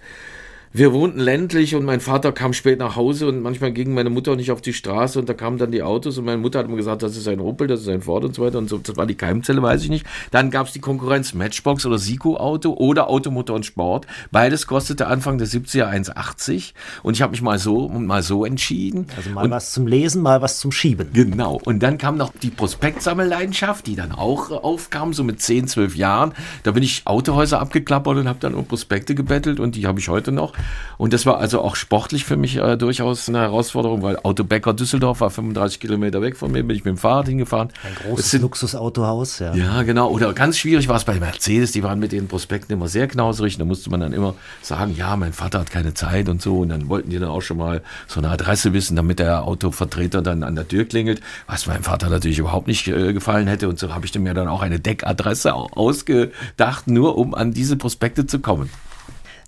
wir 0.78 0.94
wohnten 0.94 1.20
ländlich 1.20 1.74
und 1.74 1.86
mein 1.86 2.00
Vater 2.00 2.32
kam 2.32 2.54
spät 2.54 2.78
nach 2.78 2.96
Hause 2.96 3.28
und 3.28 3.42
manchmal 3.42 3.72
ging 3.72 3.96
meine 3.96 4.12
Mutter 4.12 4.36
nicht 4.36 4.52
auf 4.52 4.62
die 4.62 4.74
Straße 4.74 5.18
und 5.18 5.28
da 5.28 5.34
kamen 5.34 5.58
dann 5.58 5.72
die 5.72 5.82
Autos 5.82 6.20
und 6.20 6.26
meine 6.26 6.38
Mutter 6.38 6.60
hat 6.60 6.68
immer 6.68 6.76
gesagt, 6.76 7.02
das 7.02 7.18
ist 7.18 7.28
ein 7.28 7.40
Opel, 7.40 7.68
das 7.68 7.82
ist 7.82 7.90
ein 7.90 8.02
Ford 8.02 8.24
und 8.24 8.36
so 8.36 8.44
weiter 8.44 8.60
und 8.60 8.70
so. 8.70 8.78
Das 8.78 8.96
war 8.96 9.08
die 9.08 9.16
Keimzelle, 9.16 9.62
weiß 9.62 9.84
ich 9.84 9.90
nicht. 9.90 10.06
Dann 10.30 10.52
gab 10.52 10.68
es 10.68 10.74
die 10.74 10.80
Konkurrenz 10.80 11.34
Matchbox 11.34 11.86
oder 11.88 11.98
Siko-Auto 11.98 12.74
oder 12.74 13.10
Automotor 13.10 13.56
und 13.56 13.66
Sport. 13.66 14.06
Beides 14.32 14.68
kostete 14.68 15.08
Anfang 15.08 15.40
der 15.40 15.48
70er 15.48 15.90
1,80 15.90 16.74
und 17.02 17.16
ich 17.16 17.24
habe 17.24 17.32
mich 17.32 17.42
mal 17.42 17.58
so 17.58 17.86
und 17.86 18.06
mal 18.06 18.22
so 18.22 18.46
entschieden. 18.46 19.08
Also 19.16 19.32
mal 19.32 19.50
was 19.50 19.72
zum 19.72 19.88
Lesen, 19.88 20.22
mal 20.22 20.44
was 20.44 20.60
zum 20.60 20.72
Schieben. 20.72 21.10
Genau. 21.12 21.60
Und 21.66 21.82
dann 21.82 21.98
kam 21.98 22.18
noch 22.18 22.32
die 22.42 22.52
Prospektsammelleidenschaft, 22.52 23.88
die 23.88 23.96
dann 23.96 24.12
auch 24.12 24.52
aufkam, 24.52 25.14
so 25.14 25.24
mit 25.24 25.42
10, 25.42 25.68
12 25.68 25.96
Jahren. 25.96 26.34
Da 26.62 26.72
bin 26.72 26.84
ich 26.84 27.02
Autohäuser 27.06 27.60
abgeklappert 27.60 28.18
und 28.18 28.28
habe 28.28 28.40
dann 28.40 28.54
um 28.54 28.66
Prospekte 28.66 29.16
gebettelt 29.16 29.60
und 29.60 29.76
die 29.76 29.88
habe 29.88 30.00
ich 30.00 30.10
heute 30.10 30.32
noch. 30.32 30.54
Und 30.98 31.14
das 31.14 31.26
war 31.28 31.38
also 31.38 31.62
auch 31.62 31.76
sportlich 31.76 32.26
für 32.26 32.38
mich 32.38 32.56
äh, 32.58 32.76
durchaus 32.76 33.30
eine 33.30 33.40
Herausforderung, 33.40 34.02
weil 34.02 34.18
Autobäcker 34.24 34.74
Düsseldorf 34.74 35.22
war 35.22 35.30
35 35.30 35.80
Kilometer 35.80 36.22
weg 36.24 36.36
von 36.36 36.52
mir, 36.52 36.64
bin 36.64 36.76
ich 36.76 36.84
mit 36.86 36.96
dem 36.96 36.98
Fahrrad 36.98 37.28
hingefahren. 37.28 37.70
Ein 37.84 37.94
Es 37.94 38.04
großes 38.04 38.32
sind- 38.32 38.42
Luxusautohaus, 38.42 39.40
ja. 39.40 39.54
ja, 39.54 39.84
genau. 39.84 40.10
Oder 40.10 40.34
ganz 40.34 40.58
schwierig 40.58 40.88
war 40.88 40.96
es 40.96 41.04
bei 41.04 41.20
Mercedes. 41.20 41.72
Die 41.72 41.84
waren 41.84 42.00
mit 42.00 42.12
den 42.12 42.28
Prospekten 42.28 42.74
immer 42.74 42.88
sehr 42.88 43.08
knauserig. 43.08 43.58
Da 43.58 43.66
musste 43.66 43.90
man 43.92 44.00
dann 44.00 44.12
immer 44.14 44.34
sagen, 44.62 44.96
ja, 44.98 45.16
mein 45.16 45.34
Vater 45.34 45.60
hat 45.60 45.70
keine 45.70 45.94
Zeit 45.94 46.30
und 46.30 46.42
so. 46.42 46.60
Und 46.60 46.70
dann 46.70 46.90
wollten 46.90 47.12
die 47.12 47.20
dann 47.20 47.30
auch 47.30 47.42
schon 47.42 47.58
mal 47.58 47.82
so 48.08 48.20
eine 48.20 48.30
Adresse 48.30 48.74
wissen, 48.74 48.96
damit 48.96 49.20
der 49.20 49.44
Autovertreter 49.44 50.22
dann 50.24 50.42
an 50.44 50.56
der 50.56 50.68
Tür 50.68 50.86
klingelt. 50.86 51.22
Was 51.46 51.68
meinem 51.68 51.84
Vater 51.84 52.10
natürlich 52.10 52.40
überhaupt 52.40 52.68
nicht 52.68 52.88
äh, 52.88 53.14
gefallen 53.14 53.48
hätte. 53.48 53.70
Und 53.70 53.78
so 53.78 53.94
habe 53.94 54.06
ich 54.06 54.18
mir 54.18 54.34
dann 54.34 54.48
auch 54.48 54.64
eine 54.64 54.80
Deckadresse 54.80 55.54
au- 55.54 55.70
ausgedacht, 55.76 56.88
nur 56.88 57.18
um 57.18 57.36
an 57.36 57.54
diese 57.54 57.76
Prospekte 57.78 58.26
zu 58.26 58.40
kommen. 58.40 58.70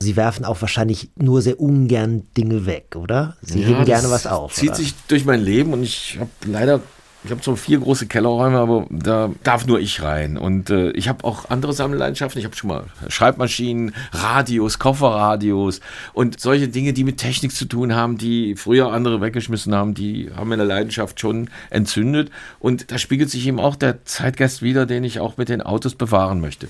Sie 0.02 0.16
werfen 0.16 0.46
auch 0.46 0.62
wahrscheinlich 0.62 1.10
nur 1.18 1.42
sehr 1.42 1.60
ungern 1.60 2.24
Dinge 2.38 2.66
weg, 2.66 2.96
oder? 2.96 3.36
Sie 3.42 3.60
heben 3.62 3.80
Ja, 3.80 3.84
gerne 3.84 4.04
das 4.04 4.12
was 4.12 4.28
auf. 4.28 4.54
Zieht 4.54 4.70
oder? 4.70 4.78
sich 4.78 4.94
durch 5.10 5.26
mein 5.26 5.42
Leben 5.42 5.74
und 5.74 5.84
ich 5.84 6.16
habe 6.18 6.30
leider, 6.46 6.80
ich 7.26 7.32
habe 7.32 7.44
so 7.44 7.58
vier 7.58 7.80
große 7.80 8.08
Kellerräume, 8.08 8.58
aber 8.60 8.88
da 8.90 9.30
darf 9.44 9.68
nur 9.68 9.82
ich 9.82 10.02
rein. 10.02 10.38
Und 10.38 10.70
äh, 10.70 10.92
ich 10.92 11.10
habe 11.10 11.26
auch 11.26 11.50
andere 11.50 11.74
Sammelleidenschaften. 11.74 12.40
Ich 12.40 12.46
habe 12.46 12.56
schon 12.56 12.70
mal 12.70 12.86
Schreibmaschinen, 13.10 13.94
Radios, 14.14 14.80
Kofferradios 14.80 15.82
und 16.14 16.40
solche 16.40 16.70
Dinge, 16.70 16.94
die 16.94 17.04
mit 17.04 17.18
Technik 17.18 17.52
zu 17.54 17.66
tun 17.66 17.94
haben, 17.94 18.18
die 18.18 18.56
früher 18.56 18.94
andere 18.94 19.20
weggeschmissen 19.20 19.76
haben, 19.76 19.96
die 19.96 20.32
haben 20.34 20.48
meine 20.48 20.64
Leidenschaft 20.64 21.20
schon 21.20 21.50
entzündet. 21.72 22.32
Und 22.60 22.90
da 22.90 22.98
spiegelt 22.98 23.30
sich 23.30 23.46
eben 23.46 23.60
auch 23.60 23.76
der 23.76 24.06
Zeitgeist 24.06 24.62
wieder, 24.62 24.86
den 24.86 25.04
ich 25.04 25.20
auch 25.20 25.36
mit 25.36 25.50
den 25.50 25.62
Autos 25.62 25.96
bewahren 25.96 26.40
möchte. 26.40 26.70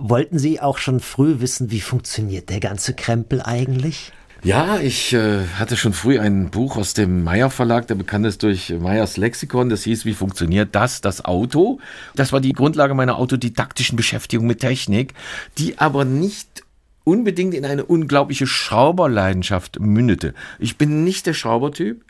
Wollten 0.00 0.38
Sie 0.38 0.60
auch 0.60 0.78
schon 0.78 1.00
früh 1.00 1.40
wissen, 1.40 1.72
wie 1.72 1.80
funktioniert 1.80 2.50
der 2.50 2.60
ganze 2.60 2.94
Krempel 2.94 3.42
eigentlich? 3.42 4.12
Ja, 4.44 4.78
ich 4.78 5.12
äh, 5.12 5.44
hatte 5.58 5.76
schon 5.76 5.92
früh 5.92 6.20
ein 6.20 6.50
Buch 6.50 6.76
aus 6.76 6.94
dem 6.94 7.24
Meyer 7.24 7.50
Verlag, 7.50 7.88
der 7.88 7.96
bekannt 7.96 8.24
ist 8.24 8.44
durch 8.44 8.70
Meyers 8.70 9.16
Lexikon. 9.16 9.68
Das 9.68 9.82
hieß, 9.82 10.04
wie 10.04 10.14
funktioniert 10.14 10.76
das, 10.76 11.00
das 11.00 11.24
Auto? 11.24 11.80
Das 12.14 12.32
war 12.32 12.40
die 12.40 12.52
Grundlage 12.52 12.94
meiner 12.94 13.18
autodidaktischen 13.18 13.96
Beschäftigung 13.96 14.46
mit 14.46 14.60
Technik, 14.60 15.14
die 15.58 15.78
aber 15.78 16.04
nicht 16.04 16.62
unbedingt 17.02 17.54
in 17.54 17.64
eine 17.64 17.84
unglaubliche 17.84 18.46
Schrauberleidenschaft 18.46 19.80
mündete. 19.80 20.34
Ich 20.60 20.78
bin 20.78 21.02
nicht 21.02 21.26
der 21.26 21.34
Schraubertyp. 21.34 22.04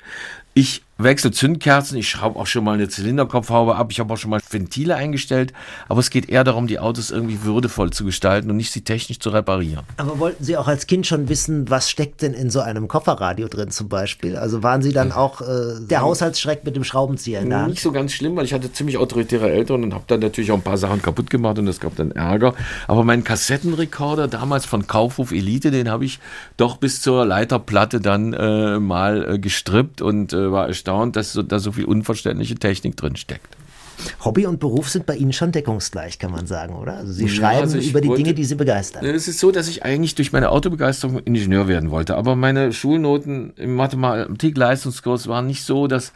Ich 0.52 0.82
wechsle 0.98 1.30
Zündkerzen, 1.30 1.96
ich 1.96 2.08
schraube 2.08 2.38
auch 2.38 2.46
schon 2.46 2.64
mal 2.64 2.74
eine 2.74 2.88
Zylinderkopfhaube 2.88 3.76
ab, 3.76 3.88
ich 3.90 4.00
habe 4.00 4.12
auch 4.12 4.16
schon 4.16 4.30
mal 4.30 4.40
Ventile 4.50 4.96
eingestellt, 4.96 5.52
aber 5.88 6.00
es 6.00 6.10
geht 6.10 6.28
eher 6.28 6.42
darum, 6.42 6.66
die 6.66 6.80
Autos 6.80 7.10
irgendwie 7.10 7.44
würdevoll 7.44 7.90
zu 7.90 8.04
gestalten 8.04 8.50
und 8.50 8.56
nicht 8.56 8.72
sie 8.72 8.82
technisch 8.82 9.20
zu 9.20 9.30
reparieren. 9.30 9.84
Aber 9.96 10.18
wollten 10.18 10.42
Sie 10.42 10.56
auch 10.56 10.66
als 10.66 10.86
Kind 10.88 11.06
schon 11.06 11.28
wissen, 11.28 11.70
was 11.70 11.88
steckt 11.88 12.22
denn 12.22 12.34
in 12.34 12.50
so 12.50 12.60
einem 12.60 12.88
Kofferradio 12.88 13.46
drin 13.46 13.70
zum 13.70 13.88
Beispiel? 13.88 14.36
Also 14.36 14.62
waren 14.64 14.82
Sie 14.82 14.92
dann 14.92 15.12
auch 15.12 15.40
äh, 15.40 15.80
der 15.80 16.00
Haushaltsschreck 16.00 16.64
mit 16.64 16.74
dem 16.74 16.84
Schraubenzieher 16.84 17.40
in 17.40 17.50
der 17.50 17.60
Hand? 17.60 17.70
Nicht 17.70 17.82
so 17.82 17.92
ganz 17.92 18.12
schlimm, 18.12 18.34
weil 18.36 18.44
ich 18.44 18.52
hatte 18.52 18.72
ziemlich 18.72 18.98
autoritäre 18.98 19.50
Eltern 19.50 19.84
und 19.84 19.94
habe 19.94 20.04
dann 20.08 20.20
natürlich 20.20 20.50
auch 20.50 20.56
ein 20.56 20.62
paar 20.62 20.78
Sachen 20.78 21.00
kaputt 21.00 21.30
gemacht 21.30 21.58
und 21.60 21.68
es 21.68 21.78
gab 21.78 21.94
dann 21.94 22.10
Ärger. 22.10 22.54
Aber 22.88 23.04
meinen 23.04 23.22
Kassettenrekorder 23.22 24.26
damals 24.26 24.66
von 24.66 24.88
Kaufhof 24.88 25.30
Elite, 25.30 25.70
den 25.70 25.88
habe 25.88 26.04
ich 26.04 26.18
doch 26.56 26.76
bis 26.76 27.00
zur 27.02 27.24
Leiterplatte 27.24 28.00
dann 28.00 28.32
äh, 28.32 28.80
mal 28.80 29.34
äh, 29.34 29.38
gestrippt 29.38 30.02
und 30.02 30.32
äh, 30.32 30.50
war 30.50 30.66
erstaunt, 30.66 30.87
dass 31.12 31.32
so, 31.32 31.42
da 31.42 31.58
so 31.58 31.72
viel 31.72 31.84
unverständliche 31.84 32.54
Technik 32.56 32.96
drin 32.96 33.16
steckt. 33.16 33.56
Hobby 34.24 34.46
und 34.46 34.60
Beruf 34.60 34.88
sind 34.88 35.06
bei 35.06 35.16
Ihnen 35.16 35.32
schon 35.32 35.50
deckungsgleich, 35.50 36.20
kann 36.20 36.30
man 36.30 36.46
sagen, 36.46 36.76
oder? 36.76 36.98
Also 36.98 37.12
Sie 37.12 37.24
Ja, 37.24 37.28
schreiben 37.28 37.62
also 37.62 37.78
ich 37.78 37.90
über 37.90 38.00
die 38.00 38.08
wollte- 38.08 38.22
Dinge, 38.22 38.34
die 38.34 38.44
Sie 38.44 38.54
begeistern. 38.54 39.04
Es 39.04 39.26
ist 39.26 39.40
so, 39.40 39.50
dass 39.50 39.66
ich 39.68 39.84
eigentlich 39.84 40.14
durch 40.14 40.32
meine 40.32 40.50
Autobegeisterung 40.50 41.18
Ingenieur 41.24 41.66
werden 41.66 41.90
wollte, 41.90 42.16
aber 42.16 42.36
meine 42.36 42.72
Schulnoten 42.72 43.52
im 43.56 43.74
Mathematik-Leistungskurs 43.74 45.26
waren 45.26 45.46
nicht 45.46 45.64
so, 45.64 45.88
dass 45.88 46.12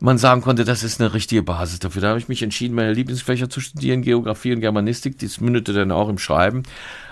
man 0.00 0.18
sagen 0.18 0.40
konnte, 0.42 0.64
das 0.64 0.82
ist 0.82 1.00
eine 1.00 1.14
richtige 1.14 1.44
Basis 1.44 1.78
dafür. 1.78 2.02
Da 2.02 2.08
habe 2.08 2.18
ich 2.18 2.28
mich 2.28 2.42
entschieden, 2.42 2.74
meine 2.74 2.92
Lieblingsfächer 2.92 3.48
zu 3.48 3.60
studieren, 3.60 4.02
Geografie 4.02 4.52
und 4.52 4.60
Germanistik. 4.60 5.16
Das 5.20 5.40
mündete 5.40 5.72
dann 5.72 5.92
auch 5.92 6.08
im 6.08 6.18
Schreiben. 6.18 6.64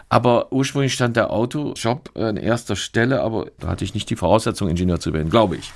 Aber 0.09 0.51
ursprünglich 0.53 0.93
stand 0.93 1.15
der 1.17 1.31
Autojob 1.31 2.11
an 2.17 2.37
erster 2.37 2.75
Stelle, 2.75 3.21
aber 3.21 3.47
da 3.61 3.69
hatte 3.69 3.85
ich 3.85 3.95
nicht 3.95 4.11
die 4.11 4.17
Voraussetzung, 4.17 4.69
Ingenieur 4.69 4.99
zu 4.99 5.13
werden, 5.13 5.31
glaube 5.31 5.55
ich. 5.55 5.73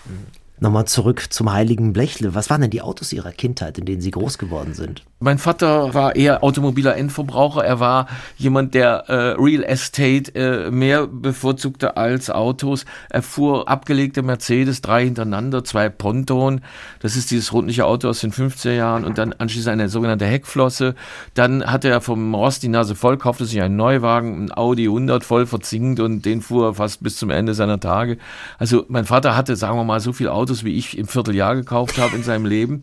Nochmal 0.60 0.86
zurück 0.86 1.26
zum 1.30 1.52
heiligen 1.52 1.92
Blechle. 1.92 2.34
Was 2.34 2.48
waren 2.50 2.60
denn 2.60 2.70
die 2.70 2.82
Autos 2.82 3.12
Ihrer 3.12 3.32
Kindheit, 3.32 3.78
in 3.78 3.84
denen 3.84 4.00
Sie 4.00 4.10
groß 4.10 4.38
geworden 4.38 4.74
sind? 4.74 5.04
Mein 5.24 5.38
Vater 5.38 5.94
war 5.94 6.16
eher 6.16 6.44
automobiler 6.44 6.98
Endverbraucher. 6.98 7.64
Er 7.64 7.80
war 7.80 8.08
jemand, 8.36 8.74
der 8.74 9.08
äh, 9.08 9.40
Real 9.42 9.64
Estate 9.64 10.34
äh, 10.34 10.70
mehr 10.70 11.06
bevorzugte 11.06 11.96
als 11.96 12.28
Autos. 12.28 12.84
Er 13.08 13.22
fuhr 13.22 13.66
abgelegte 13.66 14.20
Mercedes, 14.20 14.82
drei 14.82 15.06
hintereinander, 15.06 15.64
zwei 15.64 15.88
Ponton. 15.88 16.60
Das 17.00 17.16
ist 17.16 17.30
dieses 17.30 17.54
rundliche 17.54 17.86
Auto 17.86 18.10
aus 18.10 18.20
den 18.20 18.32
50er 18.32 18.72
Jahren 18.72 19.06
und 19.06 19.16
dann 19.16 19.32
anschließend 19.32 19.72
eine 19.72 19.88
sogenannte 19.88 20.26
Heckflosse. 20.26 20.94
Dann 21.32 21.64
hatte 21.64 21.88
er 21.88 22.02
vom 22.02 22.34
Rost 22.34 22.62
die 22.62 22.68
Nase 22.68 22.94
voll, 22.94 23.16
kaufte 23.16 23.46
sich 23.46 23.62
einen 23.62 23.76
Neuwagen, 23.76 24.44
ein 24.44 24.52
Audi 24.54 24.84
100 24.84 25.24
voll 25.24 25.46
verzinkt 25.46 26.00
und 26.00 26.26
den 26.26 26.42
fuhr 26.42 26.66
er 26.66 26.74
fast 26.74 27.02
bis 27.02 27.16
zum 27.16 27.30
Ende 27.30 27.54
seiner 27.54 27.80
Tage. 27.80 28.18
Also 28.58 28.84
mein 28.88 29.06
Vater 29.06 29.34
hatte, 29.34 29.56
sagen 29.56 29.78
wir 29.78 29.84
mal, 29.84 30.00
so 30.00 30.12
viele 30.12 30.32
Autos, 30.34 30.64
wie 30.64 30.76
ich 30.76 30.98
im 30.98 31.08
Vierteljahr 31.08 31.54
gekauft 31.54 31.96
habe 31.96 32.14
in 32.14 32.22
seinem 32.22 32.44
Leben 32.44 32.82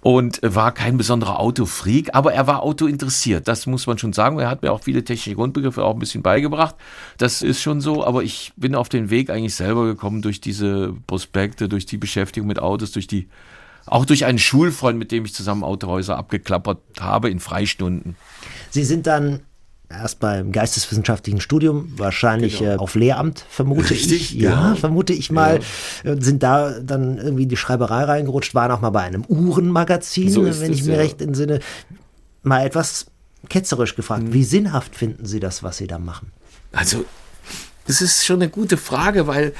und 0.00 0.40
war 0.42 0.72
kein 0.72 0.96
besonderer 0.96 1.40
Autofreak, 1.78 2.14
aber 2.14 2.32
er 2.32 2.46
war 2.46 2.62
Auto 2.62 2.86
interessiert. 2.86 3.48
Das 3.48 3.66
muss 3.66 3.86
man 3.86 3.98
schon 3.98 4.12
sagen. 4.12 4.38
Er 4.38 4.50
hat 4.50 4.62
mir 4.62 4.72
auch 4.72 4.82
viele 4.82 5.04
technische 5.04 5.34
Grundbegriffe 5.34 5.84
auch 5.84 5.94
ein 5.94 5.98
bisschen 5.98 6.22
beigebracht. 6.22 6.74
Das 7.18 7.42
ist 7.42 7.62
schon 7.62 7.80
so, 7.80 8.04
aber 8.04 8.22
ich 8.22 8.52
bin 8.56 8.74
auf 8.74 8.88
den 8.88 9.10
Weg 9.10 9.30
eigentlich 9.30 9.54
selber 9.54 9.86
gekommen 9.86 10.22
durch 10.22 10.40
diese 10.40 10.94
Prospekte, 11.06 11.68
durch 11.68 11.86
die 11.86 11.96
Beschäftigung 11.96 12.48
mit 12.48 12.58
Autos, 12.58 12.92
durch 12.92 13.06
die 13.06 13.28
auch 13.86 14.04
durch 14.04 14.26
einen 14.26 14.38
Schulfreund, 14.38 14.98
mit 14.98 15.12
dem 15.12 15.24
ich 15.24 15.32
zusammen 15.32 15.64
Autohäuser 15.64 16.18
abgeklappert 16.18 16.78
habe 17.00 17.30
in 17.30 17.40
Freistunden. 17.40 18.16
Sie 18.70 18.84
sind 18.84 19.06
dann 19.06 19.40
erst 19.90 20.20
beim 20.20 20.52
geisteswissenschaftlichen 20.52 21.40
Studium, 21.40 21.92
wahrscheinlich 21.96 22.58
Genau. 22.58 22.72
äh, 22.72 22.76
auf 22.76 22.94
Lehramt, 22.94 23.44
vermute 23.48 23.90
Richtig, 23.90 24.34
ich. 24.34 24.40
Ja, 24.40 24.64
genau. 24.64 24.76
vermute 24.76 25.12
ich 25.12 25.30
mal. 25.30 25.60
Äh, 26.04 26.16
Sind 26.20 26.42
da 26.42 26.78
dann 26.80 27.18
irgendwie 27.18 27.46
die 27.46 27.56
Schreiberei 27.56 28.04
reingerutscht, 28.04 28.54
waren 28.54 28.70
auch 28.70 28.80
mal 28.80 28.90
bei 28.90 29.02
einem 29.02 29.24
Uhrenmagazin, 29.26 30.30
So 30.30 30.44
wenn 30.44 30.50
es, 30.50 30.60
ich 30.62 30.84
mir 30.84 30.94
ja. 30.94 30.98
recht 30.98 31.22
entsinne. 31.22 31.60
Mal 32.42 32.66
etwas 32.66 33.06
ketzerisch 33.48 33.96
gefragt. 33.96 34.24
Mhm. 34.24 34.32
Wie 34.34 34.44
sinnhaft 34.44 34.94
finden 34.94 35.24
Sie 35.26 35.40
das, 35.40 35.62
was 35.62 35.78
Sie 35.78 35.86
da 35.86 35.98
machen? 35.98 36.32
Also, 36.72 37.04
das 37.86 38.02
ist 38.02 38.26
schon 38.26 38.42
eine 38.42 38.50
gute 38.50 38.76
Frage, 38.76 39.26
weil 39.26 39.54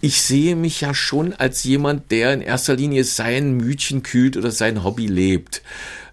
ich 0.00 0.22
sehe 0.22 0.54
mich 0.56 0.80
ja 0.80 0.94
schon 0.94 1.34
als 1.34 1.64
jemand, 1.64 2.10
der 2.10 2.32
in 2.32 2.40
erster 2.40 2.74
Linie 2.76 3.04
sein 3.04 3.56
Mütchen 3.56 4.02
kühlt 4.02 4.36
oder 4.36 4.50
sein 4.50 4.84
Hobby 4.84 5.06
lebt. 5.06 5.62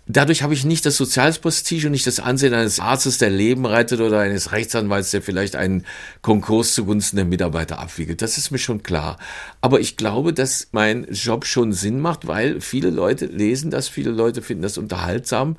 Dadurch 0.09 0.41
habe 0.41 0.53
ich 0.53 0.63
nicht 0.63 0.85
das 0.85 0.95
soziales 0.95 1.39
Prestige 1.39 1.87
und 1.87 1.91
nicht 1.91 2.07
das 2.07 2.21
Ansehen 2.21 2.53
eines 2.53 2.79
Arztes, 2.79 3.17
der 3.17 3.29
Leben 3.29 3.65
rettet 3.65 3.99
oder 3.99 4.19
eines 4.19 4.53
Rechtsanwalts, 4.53 5.11
der 5.11 5.21
vielleicht 5.21 5.57
einen 5.57 5.85
Konkurs 6.21 6.73
zugunsten 6.73 7.17
der 7.17 7.25
Mitarbeiter 7.25 7.79
abwiegelt. 7.79 8.21
Das 8.21 8.37
ist 8.37 8.49
mir 8.49 8.57
schon 8.57 8.83
klar. 8.83 9.17
Aber 9.59 9.81
ich 9.81 9.97
glaube, 9.97 10.31
dass 10.31 10.69
mein 10.71 11.05
Job 11.11 11.45
schon 11.45 11.73
Sinn 11.73 11.99
macht, 11.99 12.25
weil 12.25 12.61
viele 12.61 12.89
Leute 12.89 13.25
lesen 13.25 13.69
das, 13.69 13.89
viele 13.89 14.11
Leute 14.11 14.41
finden 14.41 14.63
das 14.63 14.77
unterhaltsam. 14.77 15.57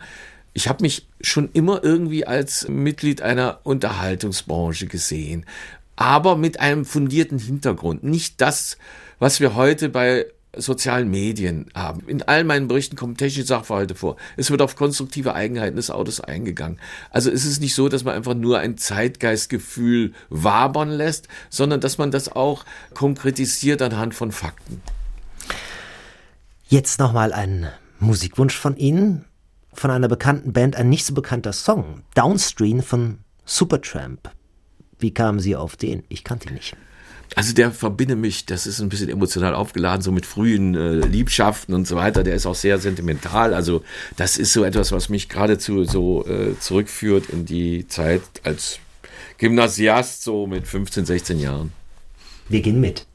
Ich 0.54 0.66
habe 0.66 0.82
mich 0.82 1.06
schon 1.20 1.50
immer 1.52 1.84
irgendwie 1.84 2.26
als 2.26 2.66
Mitglied 2.68 3.20
einer 3.20 3.60
Unterhaltungsbranche 3.64 4.86
gesehen, 4.86 5.44
aber 5.94 6.36
mit 6.36 6.58
einem 6.58 6.86
fundierten 6.86 7.38
Hintergrund. 7.38 8.02
Nicht 8.02 8.40
das, 8.40 8.78
was 9.18 9.40
wir 9.40 9.54
heute 9.56 9.90
bei 9.90 10.26
sozialen 10.56 11.10
Medien 11.10 11.66
haben. 11.74 12.08
In 12.08 12.22
all 12.22 12.44
meinen 12.44 12.68
Berichten 12.68 12.96
kommen 12.96 13.16
technische 13.16 13.46
Sachverhalte 13.46 13.94
vor. 13.94 14.16
Es 14.36 14.50
wird 14.50 14.62
auf 14.62 14.76
konstruktive 14.76 15.34
Eigenheiten 15.34 15.76
des 15.76 15.90
Autos 15.90 16.20
eingegangen. 16.20 16.78
Also 17.10 17.30
es 17.30 17.44
ist 17.44 17.60
nicht 17.60 17.74
so, 17.74 17.88
dass 17.88 18.04
man 18.04 18.14
einfach 18.14 18.34
nur 18.34 18.58
ein 18.58 18.78
Zeitgeistgefühl 18.78 20.12
wabern 20.30 20.90
lässt, 20.90 21.28
sondern 21.50 21.80
dass 21.80 21.98
man 21.98 22.10
das 22.10 22.32
auch 22.34 22.64
konkretisiert 22.94 23.82
anhand 23.82 24.14
von 24.14 24.32
Fakten. 24.32 24.82
Jetzt 26.68 26.98
nochmal 26.98 27.32
ein 27.32 27.68
Musikwunsch 27.98 28.56
von 28.56 28.76
Ihnen, 28.76 29.24
von 29.72 29.90
einer 29.90 30.08
bekannten 30.08 30.52
Band, 30.52 30.76
ein 30.76 30.88
nicht 30.88 31.04
so 31.04 31.14
bekannter 31.14 31.52
Song, 31.52 32.02
Downstream 32.14 32.82
von 32.82 33.18
Supertramp. 33.44 34.30
Wie 34.98 35.14
kamen 35.14 35.40
Sie 35.40 35.56
auf 35.56 35.76
den? 35.76 36.04
Ich 36.08 36.24
kannte 36.24 36.48
ihn 36.48 36.54
nicht. 36.54 36.76
Also 37.34 37.54
der 37.54 37.70
verbinde 37.70 38.16
mich, 38.16 38.46
das 38.46 38.66
ist 38.66 38.80
ein 38.80 38.88
bisschen 38.88 39.08
emotional 39.08 39.54
aufgeladen, 39.54 40.02
so 40.02 40.12
mit 40.12 40.26
frühen 40.26 40.74
äh, 40.74 40.94
Liebschaften 40.94 41.74
und 41.74 41.86
so 41.86 41.96
weiter. 41.96 42.22
Der 42.22 42.34
ist 42.34 42.46
auch 42.46 42.54
sehr 42.54 42.78
sentimental. 42.78 43.54
Also 43.54 43.82
das 44.16 44.36
ist 44.38 44.52
so 44.52 44.64
etwas, 44.64 44.92
was 44.92 45.08
mich 45.08 45.28
geradezu 45.28 45.84
so 45.84 46.26
äh, 46.26 46.58
zurückführt 46.58 47.28
in 47.30 47.44
die 47.44 47.86
Zeit 47.88 48.22
als 48.42 48.80
Gymnasiast, 49.38 50.22
so 50.22 50.46
mit 50.46 50.66
15, 50.66 51.06
16 51.06 51.38
Jahren. 51.38 51.72
Wir 52.48 52.60
gehen 52.60 52.80
mit. 52.80 53.06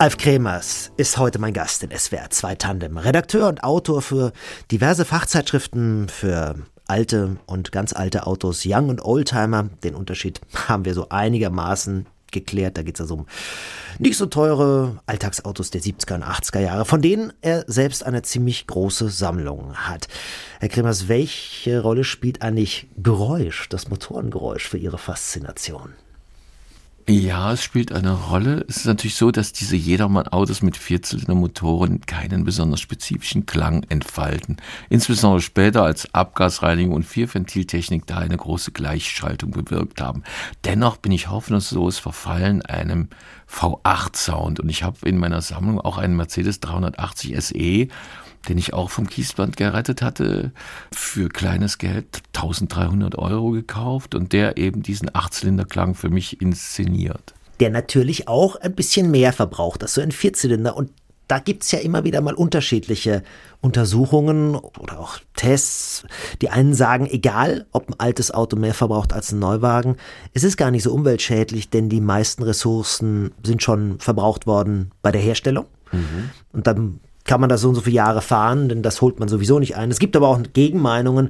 Alf 0.00 0.16
Kremers 0.16 0.92
ist 0.96 1.18
heute 1.18 1.38
mein 1.38 1.52
Gast 1.52 1.82
in 1.82 1.90
SWR 1.90 2.30
2 2.30 2.54
Tandem. 2.54 2.96
Redakteur 2.96 3.48
und 3.48 3.62
Autor 3.62 4.00
für 4.00 4.32
diverse 4.70 5.04
Fachzeitschriften, 5.04 6.08
für 6.08 6.54
alte 6.86 7.36
und 7.44 7.70
ganz 7.70 7.92
alte 7.92 8.26
Autos, 8.26 8.62
Young 8.64 8.88
und 8.88 9.04
Oldtimer. 9.04 9.64
Den 9.84 9.94
Unterschied 9.94 10.40
haben 10.68 10.86
wir 10.86 10.94
so 10.94 11.10
einigermaßen 11.10 12.06
geklärt. 12.30 12.76
Da 12.76 12.82
geht 12.82 12.96
es 12.96 13.00
also 13.00 13.14
um 13.14 13.26
nicht 13.98 14.16
so 14.16 14.26
teure 14.26 15.00
Alltagsautos 15.06 15.70
der 15.70 15.80
70er 15.80 16.14
und 16.14 16.24
80er 16.24 16.60
Jahre, 16.60 16.84
von 16.84 17.02
denen 17.02 17.32
er 17.40 17.64
selbst 17.66 18.04
eine 18.04 18.22
ziemlich 18.22 18.66
große 18.66 19.08
Sammlung 19.08 19.74
hat. 19.74 20.08
Herr 20.60 20.68
Kremers, 20.68 21.08
welche 21.08 21.80
Rolle 21.80 22.04
spielt 22.04 22.42
eigentlich 22.42 22.88
Geräusch, 22.96 23.68
das 23.68 23.88
Motorengeräusch 23.88 24.68
für 24.68 24.78
Ihre 24.78 24.98
Faszination? 24.98 25.94
Ja, 27.12 27.54
es 27.54 27.64
spielt 27.64 27.90
eine 27.90 28.12
Rolle. 28.12 28.64
Es 28.68 28.76
ist 28.76 28.86
natürlich 28.86 29.16
so, 29.16 29.32
dass 29.32 29.52
diese 29.52 29.74
Jedermann-Autos 29.74 30.62
mit 30.62 30.76
Vierzylindermotoren 30.76 32.02
keinen 32.02 32.44
besonders 32.44 32.78
spezifischen 32.78 33.46
Klang 33.46 33.82
entfalten. 33.88 34.58
Insbesondere 34.90 35.40
später 35.40 35.82
als 35.82 36.14
Abgasreinigung 36.14 36.94
und 36.94 37.02
Vierventiltechnik 37.02 38.06
da 38.06 38.18
eine 38.18 38.36
große 38.36 38.70
Gleichschaltung 38.70 39.50
bewirkt 39.50 40.00
haben. 40.00 40.22
Dennoch 40.64 40.98
bin 40.98 41.10
ich 41.10 41.28
hoffnungslos 41.28 41.98
verfallen 41.98 42.62
einem 42.62 43.08
V8-Sound 43.50 44.60
und 44.60 44.68
ich 44.68 44.84
habe 44.84 45.08
in 45.08 45.18
meiner 45.18 45.42
Sammlung 45.42 45.80
auch 45.80 45.98
einen 45.98 46.14
Mercedes 46.14 46.60
380 46.60 47.34
SE 47.40 47.88
den 48.48 48.58
ich 48.58 48.72
auch 48.72 48.90
vom 48.90 49.08
Kiesband 49.08 49.56
gerettet 49.56 50.02
hatte, 50.02 50.52
für 50.92 51.28
kleines 51.28 51.78
Geld 51.78 52.22
1300 52.34 53.16
Euro 53.16 53.50
gekauft 53.50 54.14
und 54.14 54.32
der 54.32 54.56
eben 54.56 54.82
diesen 54.82 55.14
Achtzylinderklang 55.14 55.94
für 55.94 56.10
mich 56.10 56.40
inszeniert. 56.40 57.34
Der 57.60 57.70
natürlich 57.70 58.28
auch 58.28 58.56
ein 58.56 58.74
bisschen 58.74 59.10
mehr 59.10 59.32
verbraucht 59.32 59.82
als 59.82 59.94
so 59.94 60.00
ein 60.00 60.12
Vierzylinder 60.12 60.76
und 60.76 60.90
da 61.30 61.38
gibt's 61.38 61.70
ja 61.70 61.78
immer 61.78 62.02
wieder 62.02 62.20
mal 62.22 62.34
unterschiedliche 62.34 63.22
Untersuchungen 63.60 64.56
oder 64.56 64.98
auch 64.98 65.18
Tests. 65.36 66.04
Die 66.42 66.50
einen 66.50 66.74
sagen, 66.74 67.06
egal 67.06 67.66
ob 67.70 67.88
ein 67.88 68.00
altes 68.00 68.32
Auto 68.32 68.56
mehr 68.56 68.74
verbraucht 68.74 69.12
als 69.12 69.30
ein 69.30 69.38
Neuwagen, 69.38 69.96
es 70.34 70.42
ist 70.42 70.56
gar 70.56 70.72
nicht 70.72 70.82
so 70.82 70.92
umweltschädlich, 70.92 71.70
denn 71.70 71.88
die 71.88 72.00
meisten 72.00 72.42
Ressourcen 72.42 73.30
sind 73.44 73.62
schon 73.62 74.00
verbraucht 74.00 74.48
worden 74.48 74.90
bei 75.02 75.12
der 75.12 75.20
Herstellung. 75.20 75.66
Mhm. 75.92 76.30
Und 76.52 76.66
dann 76.66 76.98
kann 77.30 77.40
man 77.40 77.48
das 77.48 77.60
so 77.60 77.68
und 77.68 77.76
so 77.76 77.82
viele 77.82 77.94
Jahre 77.94 78.22
fahren, 78.22 78.68
denn 78.68 78.82
das 78.82 79.00
holt 79.00 79.20
man 79.20 79.28
sowieso 79.28 79.60
nicht 79.60 79.76
ein. 79.76 79.88
Es 79.92 80.00
gibt 80.00 80.16
aber 80.16 80.26
auch 80.26 80.40
Gegenmeinungen. 80.52 81.28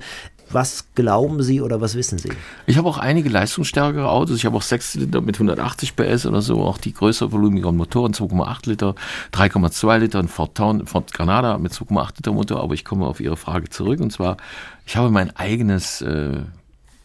Was 0.50 0.86
glauben 0.94 1.42
Sie 1.42 1.60
oder 1.60 1.82
was 1.82 1.94
wissen 1.94 2.16
Sie? 2.16 2.30
Ich 2.66 2.78
habe 2.78 2.88
auch 2.88 2.96
einige 2.96 3.28
leistungsstärkere 3.28 4.08
Autos. 4.08 4.38
Ich 4.38 4.46
habe 4.46 4.56
auch 4.56 4.62
Sechszylinder 4.62 5.20
mit 5.20 5.36
180 5.36 5.96
PS 5.96 6.24
oder 6.24 6.40
so, 6.40 6.62
auch 6.62 6.78
die 6.78 6.94
größer 6.94 7.32
volumigeren 7.32 7.76
Motoren, 7.76 8.14
2,8 8.14 8.70
Liter, 8.70 8.94
3,2 9.34 9.98
Liter, 9.98 10.20
ein 10.20 10.28
Ford, 10.28 10.54
Town, 10.54 10.86
Ford 10.86 11.12
Granada 11.12 11.58
mit 11.58 11.72
2,8 11.72 12.16
Liter 12.16 12.32
Motor. 12.32 12.62
Aber 12.62 12.72
ich 12.72 12.86
komme 12.86 13.06
auf 13.06 13.20
Ihre 13.20 13.36
Frage 13.36 13.68
zurück 13.68 14.00
und 14.00 14.10
zwar, 14.10 14.38
ich 14.86 14.96
habe 14.96 15.10
mein 15.10 15.36
eigenes 15.36 16.00
äh, 16.00 16.40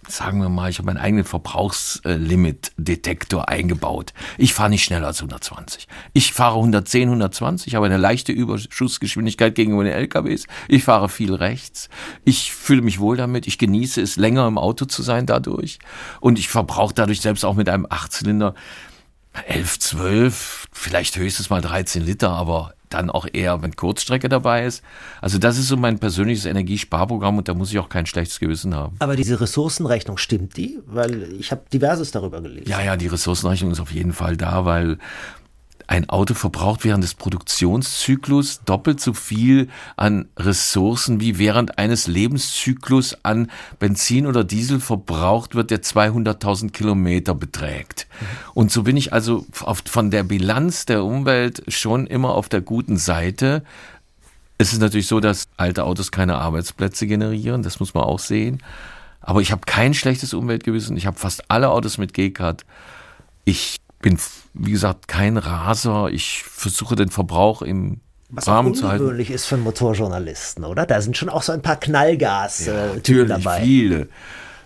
sagen 0.07 0.41
wir 0.41 0.49
mal, 0.49 0.69
ich 0.69 0.77
habe 0.77 0.87
meinen 0.87 0.97
eigenen 0.97 1.25
Verbrauchslimit-Detektor 1.25 3.49
eingebaut. 3.49 4.13
Ich 4.37 4.53
fahre 4.53 4.69
nicht 4.69 4.83
schneller 4.83 5.07
als 5.07 5.19
120. 5.19 5.87
Ich 6.13 6.33
fahre 6.33 6.55
110, 6.55 7.09
120, 7.09 7.67
ich 7.67 7.75
habe 7.75 7.85
eine 7.85 7.97
leichte 7.97 8.31
Überschussgeschwindigkeit 8.31 9.55
gegenüber 9.55 9.83
den 9.83 9.93
LKWs. 9.93 10.47
Ich 10.67 10.83
fahre 10.83 11.09
viel 11.09 11.33
rechts. 11.33 11.89
Ich 12.23 12.53
fühle 12.53 12.81
mich 12.81 12.99
wohl 12.99 13.17
damit. 13.17 13.47
Ich 13.47 13.57
genieße 13.57 14.01
es, 14.01 14.15
länger 14.15 14.47
im 14.47 14.57
Auto 14.57 14.85
zu 14.85 15.03
sein 15.03 15.25
dadurch. 15.25 15.79
Und 16.19 16.39
ich 16.39 16.49
verbrauche 16.49 16.93
dadurch 16.93 17.21
selbst 17.21 17.45
auch 17.45 17.55
mit 17.55 17.69
einem 17.69 17.87
Achtzylinder 17.89 18.53
11, 19.47 19.79
12, 19.79 20.67
vielleicht 20.71 21.17
höchstens 21.17 21.49
mal 21.49 21.61
13 21.61 22.05
Liter, 22.05 22.31
aber 22.31 22.73
dann 22.95 23.09
auch 23.09 23.27
eher, 23.31 23.61
wenn 23.61 23.75
Kurzstrecke 23.75 24.29
dabei 24.29 24.65
ist. 24.65 24.83
Also 25.21 25.37
das 25.37 25.57
ist 25.57 25.67
so 25.67 25.77
mein 25.77 25.99
persönliches 25.99 26.45
Energiesparprogramm 26.45 27.37
und 27.37 27.47
da 27.47 27.53
muss 27.53 27.71
ich 27.71 27.79
auch 27.79 27.89
kein 27.89 28.05
schlechtes 28.05 28.39
Gewissen 28.39 28.73
haben. 28.73 28.95
Aber 28.99 29.15
diese 29.15 29.39
Ressourcenrechnung, 29.39 30.17
stimmt 30.17 30.57
die? 30.57 30.79
Weil 30.87 31.33
ich 31.39 31.51
habe 31.51 31.61
diverses 31.71 32.11
darüber 32.11 32.41
gelesen. 32.41 32.69
Ja, 32.69 32.81
ja, 32.81 32.97
die 32.97 33.07
Ressourcenrechnung 33.07 33.71
ist 33.71 33.79
auf 33.79 33.91
jeden 33.91 34.13
Fall 34.13 34.37
da, 34.37 34.65
weil 34.65 34.97
ein 35.87 36.09
Auto 36.09 36.33
verbraucht 36.33 36.83
während 36.83 37.03
des 37.03 37.13
Produktionszyklus 37.13 38.61
doppelt 38.65 38.99
so 38.99 39.13
viel 39.13 39.69
an 39.95 40.27
Ressourcen 40.37 41.19
wie 41.19 41.37
während 41.37 41.77
eines 41.77 42.07
Lebenszyklus 42.07 43.17
an 43.23 43.51
Benzin 43.79 44.25
oder 44.25 44.43
Diesel 44.43 44.79
verbraucht 44.79 45.53
wird, 45.53 45.71
der 45.71 45.83
200.000 45.83 46.71
Kilometer 46.71 47.35
beträgt. 47.35 48.07
Und 48.53 48.71
so 48.71 48.83
bin 48.83 48.97
ich 48.97 49.13
also 49.13 49.45
von 49.51 50.11
der 50.11 50.23
Bilanz 50.23 50.85
der 50.85 51.03
Umwelt 51.03 51.63
schon 51.67 52.07
immer 52.07 52.33
auf 52.33 52.49
der 52.49 52.61
guten 52.61 52.97
Seite. 52.97 53.63
Es 54.57 54.73
ist 54.73 54.79
natürlich 54.79 55.07
so, 55.07 55.19
dass 55.19 55.47
alte 55.57 55.83
Autos 55.83 56.11
keine 56.11 56.35
Arbeitsplätze 56.35 57.07
generieren, 57.07 57.61
das 57.61 57.79
muss 57.79 57.93
man 57.93 58.03
auch 58.03 58.19
sehen. 58.19 58.63
Aber 59.21 59.41
ich 59.41 59.51
habe 59.51 59.61
kein 59.65 59.93
schlechtes 59.93 60.33
Umweltgewissen. 60.33 60.95
Ich 60.97 61.07
habe 61.07 61.17
fast 61.17 61.49
alle 61.49 61.69
Autos 61.69 61.97
mit 61.97 62.13
G-Card. 62.13 62.63
Ich 63.43 63.77
bin, 64.05 64.19
wie 64.53 64.71
gesagt, 64.71 65.07
kein 65.07 65.35
Raser. 65.35 66.09
Ich 66.11 66.43
versuche 66.43 66.95
den 66.95 67.09
Verbrauch 67.09 67.63
im 67.63 68.01
was 68.29 68.47
Rahmen 68.47 68.73
auch 68.73 68.83
ungewöhnlich 68.83 69.31
ist 69.31 69.47
für 69.47 69.55
einen 69.55 69.63
Motorjournalisten, 69.63 70.63
oder? 70.63 70.85
Da 70.85 71.01
sind 71.01 71.17
schon 71.17 71.29
auch 71.29 71.41
so 71.41 71.53
ein 71.53 71.63
paar 71.63 71.77
Knallgas 71.77 72.67
ja, 72.67 72.73
äh, 72.73 72.95
natürlich 72.95 73.29
dabei. 73.29 73.61
viele, 73.61 74.07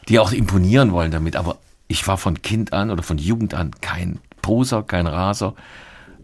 die 0.09 0.19
auch 0.19 0.33
imponieren 0.33 0.91
wollen 0.91 1.11
damit. 1.11 1.37
Aber 1.37 1.57
ich 1.87 2.05
war 2.05 2.17
von 2.17 2.41
Kind 2.41 2.73
an 2.73 2.91
oder 2.91 3.01
von 3.01 3.17
Jugend 3.17 3.53
an 3.53 3.71
kein 3.79 4.19
Poser, 4.41 4.83
kein 4.83 5.07
Raser. 5.07 5.55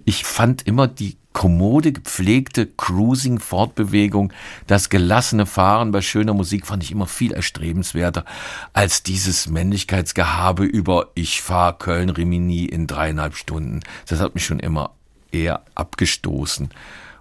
Ich 0.04 0.26
fand 0.26 0.68
immer 0.68 0.88
die 0.88 1.18
kommode, 1.36 1.92
gepflegte 1.92 2.66
Cruising-Fortbewegung, 2.66 4.32
das 4.68 4.90
gelassene 4.90 5.46
Fahren 5.46 5.92
bei 5.92 6.00
schöner 6.02 6.34
Musik 6.34 6.66
fand 6.66 6.82
ich 6.82 6.94
immer 6.94 7.08
viel 7.08 7.34
erstrebenswerter 7.34 8.24
als 8.72 9.04
dieses 9.04 9.50
Männlichkeitsgehabe 9.50 10.64
über 10.64 11.10
ich 11.14 11.42
fahre 11.42 11.78
Köln-Rimini 11.78 12.64
in 12.64 12.88
dreieinhalb 12.88 13.36
Stunden. 13.36 13.82
Das 14.08 14.22
hat 14.22 14.34
mich 14.34 14.46
schon 14.46 14.62
immer 14.62 14.92
eher 15.34 15.64
abgestoßen. 15.76 16.70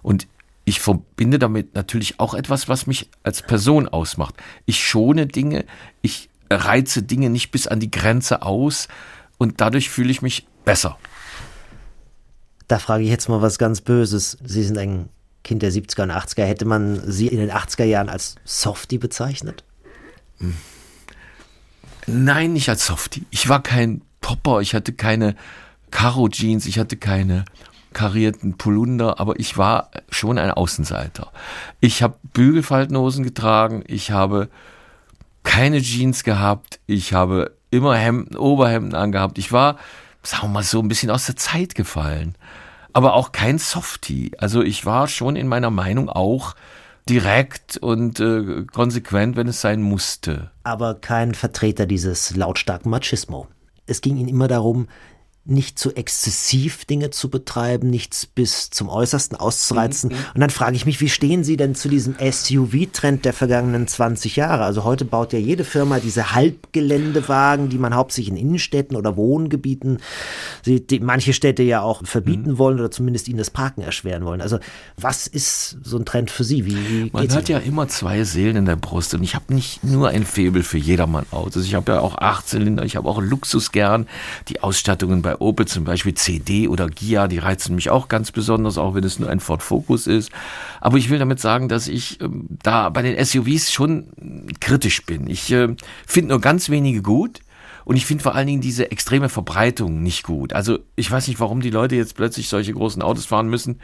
Und 0.01 0.27
ich 0.63 0.79
verbinde 0.79 1.37
damit 1.37 1.75
natürlich 1.75 2.17
auch 2.21 2.35
etwas, 2.35 2.69
was 2.69 2.87
mich 2.87 3.09
als 3.23 3.41
Person 3.41 3.89
ausmacht. 3.89 4.35
Ich 4.65 4.81
schone 4.81 5.27
Dinge, 5.27 5.65
ich 6.01 6.29
reize 6.49 7.03
Dinge 7.03 7.29
nicht 7.29 7.51
bis 7.51 7.67
an 7.67 7.81
die 7.81 7.91
Grenze 7.91 8.43
aus 8.43 8.87
und 9.37 9.59
dadurch 9.59 9.89
fühle 9.89 10.11
ich 10.11 10.21
mich 10.21 10.47
besser. 10.63 10.97
Da 12.67 12.79
frage 12.79 13.03
ich 13.03 13.09
jetzt 13.09 13.29
mal 13.29 13.41
was 13.41 13.57
ganz 13.57 13.81
Böses. 13.81 14.37
Sie 14.43 14.63
sind 14.63 14.77
ein 14.77 15.09
Kind 15.43 15.61
der 15.61 15.71
70er 15.71 16.03
und 16.03 16.11
80er. 16.11 16.43
Hätte 16.43 16.65
man 16.65 16.99
Sie 17.09 17.27
in 17.27 17.37
den 17.37 17.51
80er 17.51 17.83
Jahren 17.83 18.09
als 18.09 18.35
Softie 18.43 18.97
bezeichnet? 18.97 19.63
Nein, 22.07 22.53
nicht 22.53 22.69
als 22.69 22.85
Softie. 22.85 23.25
Ich 23.29 23.47
war 23.47 23.61
kein 23.61 24.01
Popper, 24.21 24.61
ich 24.61 24.73
hatte 24.73 24.93
keine 24.93 25.35
Karo-Jeans, 25.91 26.65
ich 26.65 26.79
hatte 26.79 26.97
keine 26.97 27.45
karierten 27.93 28.57
Polunder, 28.57 29.19
aber 29.19 29.39
ich 29.39 29.57
war 29.57 29.91
schon 30.09 30.37
ein 30.37 30.51
Außenseiter. 30.51 31.31
Ich 31.79 32.03
habe 32.03 32.17
Bügelfaltenhosen 32.33 33.23
getragen, 33.23 33.83
ich 33.87 34.11
habe 34.11 34.49
keine 35.43 35.81
Jeans 35.81 36.23
gehabt, 36.23 36.79
ich 36.87 37.13
habe 37.13 37.55
immer 37.71 37.95
Hemden, 37.95 38.35
Oberhemden 38.35 38.95
angehabt. 38.95 39.37
Ich 39.37 39.51
war 39.51 39.77
sagen 40.25 40.43
wir 40.43 40.49
mal 40.49 40.63
so, 40.63 40.79
ein 40.79 40.87
bisschen 40.87 41.11
aus 41.11 41.25
der 41.25 41.35
Zeit 41.35 41.75
gefallen. 41.75 42.35
Aber 42.93 43.13
auch 43.13 43.31
kein 43.31 43.57
Softie. 43.57 44.31
Also 44.37 44.61
ich 44.61 44.85
war 44.85 45.07
schon 45.07 45.35
in 45.35 45.47
meiner 45.47 45.69
Meinung 45.69 46.09
auch 46.09 46.55
direkt 47.07 47.77
und 47.77 48.19
äh, 48.19 48.65
konsequent, 48.71 49.35
wenn 49.35 49.47
es 49.47 49.61
sein 49.61 49.81
musste. 49.81 50.51
Aber 50.63 50.95
kein 50.95 51.35
Vertreter 51.35 51.85
dieses 51.85 52.35
lautstarken 52.35 52.89
Machismo. 52.89 53.47
Es 53.85 54.01
ging 54.01 54.17
Ihnen 54.17 54.29
immer 54.29 54.47
darum, 54.47 54.87
nicht 55.45 55.77
zu 55.77 55.95
exzessiv 55.95 56.85
Dinge 56.85 57.11
zu 57.11 57.29
betreiben, 57.29 57.89
nichts 57.89 58.25
bis 58.25 58.71
zum 58.71 58.89
Äußersten 58.89 59.37
auszureizen. 59.37 60.09
Mhm. 60.09 60.15
Und 60.33 60.41
dann 60.41 60.49
frage 60.49 60.75
ich 60.75 60.85
mich, 60.85 60.99
wie 61.01 61.09
stehen 61.09 61.43
Sie 61.43 61.55
denn 61.55 61.75
zu 61.75 61.87
diesem 61.87 62.15
SUV-Trend 62.19 63.25
der 63.25 63.33
vergangenen 63.33 63.87
20 63.87 64.35
Jahre? 64.35 64.63
Also 64.63 64.83
heute 64.83 65.05
baut 65.05 65.33
ja 65.33 65.39
jede 65.39 65.63
Firma 65.63 65.99
diese 65.99 66.33
Halbgeländewagen, 66.33 67.69
die 67.69 67.77
man 67.77 67.93
hauptsächlich 67.93 68.31
in 68.31 68.37
Innenstädten 68.37 68.97
oder 68.97 69.15
Wohngebieten, 69.15 69.99
die, 70.65 70.85
die 70.85 70.99
manche 70.99 71.33
Städte 71.33 71.61
ja 71.61 71.81
auch 71.81 72.05
verbieten 72.05 72.51
mhm. 72.51 72.57
wollen 72.57 72.79
oder 72.79 72.89
zumindest 72.89 73.27
ihnen 73.27 73.37
das 73.37 73.51
Parken 73.51 73.81
erschweren 73.81 74.25
wollen. 74.25 74.41
Also 74.41 74.57
was 74.97 75.27
ist 75.27 75.77
so 75.83 75.97
ein 75.97 76.05
Trend 76.05 76.31
für 76.31 76.43
Sie? 76.43 76.65
Wie, 76.65 76.75
wie 76.89 77.09
man 77.13 77.29
hat 77.35 77.49
ja 77.49 77.59
immer 77.59 77.87
zwei 77.87 78.23
Seelen 78.23 78.55
in 78.55 78.65
der 78.65 78.77
Brust 78.77 79.13
und 79.13 79.21
ich 79.21 79.35
habe 79.35 79.53
nicht 79.53 79.83
nur 79.83 80.09
ein 80.09 80.25
Faible 80.25 80.63
für 80.63 80.79
jedermann 80.79 81.25
Autos. 81.31 81.65
Ich 81.65 81.75
habe 81.75 81.91
ja 81.91 81.99
auch 81.99 82.17
Achtzylinder, 82.17 82.83
ich 82.83 82.95
habe 82.95 83.07
auch 83.07 83.21
Luxus 83.21 83.71
gern. 83.71 84.07
Die 84.47 84.61
Ausstattungen 84.61 85.21
bei 85.21 85.34
Opel 85.41 85.67
zum 85.67 85.83
Beispiel 85.83 86.13
CD 86.13 86.67
oder 86.67 86.87
Gia, 86.87 87.27
die 87.27 87.37
reizen 87.37 87.75
mich 87.75 87.89
auch 87.89 88.07
ganz 88.07 88.31
besonders, 88.31 88.77
auch 88.77 88.95
wenn 88.95 89.03
es 89.03 89.19
nur 89.19 89.29
ein 89.29 89.39
Ford 89.39 89.63
Focus 89.63 90.07
ist. 90.07 90.31
Aber 90.81 90.97
ich 90.97 91.09
will 91.09 91.19
damit 91.19 91.39
sagen, 91.39 91.69
dass 91.69 91.87
ich 91.87 92.21
ähm, 92.21 92.47
da 92.63 92.89
bei 92.89 93.01
den 93.01 93.23
SUVs 93.23 93.71
schon 93.71 94.07
kritisch 94.59 95.05
bin. 95.05 95.27
Ich 95.27 95.51
äh, 95.51 95.75
finde 96.05 96.29
nur 96.29 96.41
ganz 96.41 96.69
wenige 96.69 97.01
gut 97.01 97.41
Und 97.85 97.95
ich 97.95 98.05
finde 98.05 98.23
vor 98.23 98.35
allen 98.35 98.47
Dingen 98.47 98.61
diese 98.61 98.91
extreme 98.91 99.29
Verbreitung 99.29 100.01
nicht 100.01 100.23
gut. 100.23 100.53
Also 100.53 100.79
ich 100.95 101.09
weiß 101.09 101.27
nicht, 101.27 101.39
warum 101.39 101.61
die 101.61 101.69
Leute 101.69 101.95
jetzt 101.95 102.15
plötzlich 102.15 102.49
solche 102.49 102.73
großen 102.73 103.01
Autos 103.01 103.25
fahren 103.25 103.47
müssen. 103.47 103.79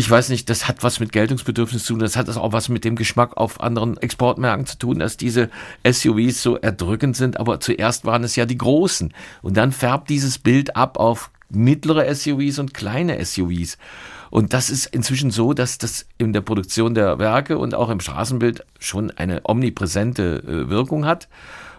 Ich 0.00 0.10
weiß 0.10 0.30
nicht, 0.30 0.48
das 0.48 0.66
hat 0.66 0.82
was 0.82 0.98
mit 0.98 1.12
Geltungsbedürfnis 1.12 1.84
zu 1.84 1.92
tun, 1.92 2.00
das 2.00 2.16
hat 2.16 2.26
auch 2.34 2.52
was 2.54 2.70
mit 2.70 2.86
dem 2.86 2.96
Geschmack 2.96 3.36
auf 3.36 3.60
anderen 3.60 3.98
Exportmärkten 3.98 4.64
zu 4.64 4.78
tun, 4.78 4.98
dass 4.98 5.18
diese 5.18 5.50
SUVs 5.86 6.42
so 6.42 6.56
erdrückend 6.56 7.18
sind, 7.18 7.38
aber 7.38 7.60
zuerst 7.60 8.06
waren 8.06 8.24
es 8.24 8.34
ja 8.34 8.46
die 8.46 8.56
großen. 8.56 9.12
Und 9.42 9.58
dann 9.58 9.72
färbt 9.72 10.08
dieses 10.08 10.38
Bild 10.38 10.74
ab 10.74 10.96
auf 10.98 11.30
mittlere 11.50 12.14
SUVs 12.14 12.58
und 12.58 12.72
kleine 12.72 13.22
SUVs. 13.22 13.76
Und 14.30 14.54
das 14.54 14.70
ist 14.70 14.86
inzwischen 14.86 15.30
so, 15.30 15.52
dass 15.52 15.76
das 15.76 16.06
in 16.16 16.32
der 16.32 16.40
Produktion 16.40 16.94
der 16.94 17.18
Werke 17.18 17.58
und 17.58 17.74
auch 17.74 17.90
im 17.90 18.00
Straßenbild 18.00 18.64
schon 18.78 19.10
eine 19.10 19.42
omnipräsente 19.44 20.42
äh, 20.46 20.70
Wirkung 20.70 21.04
hat. 21.04 21.28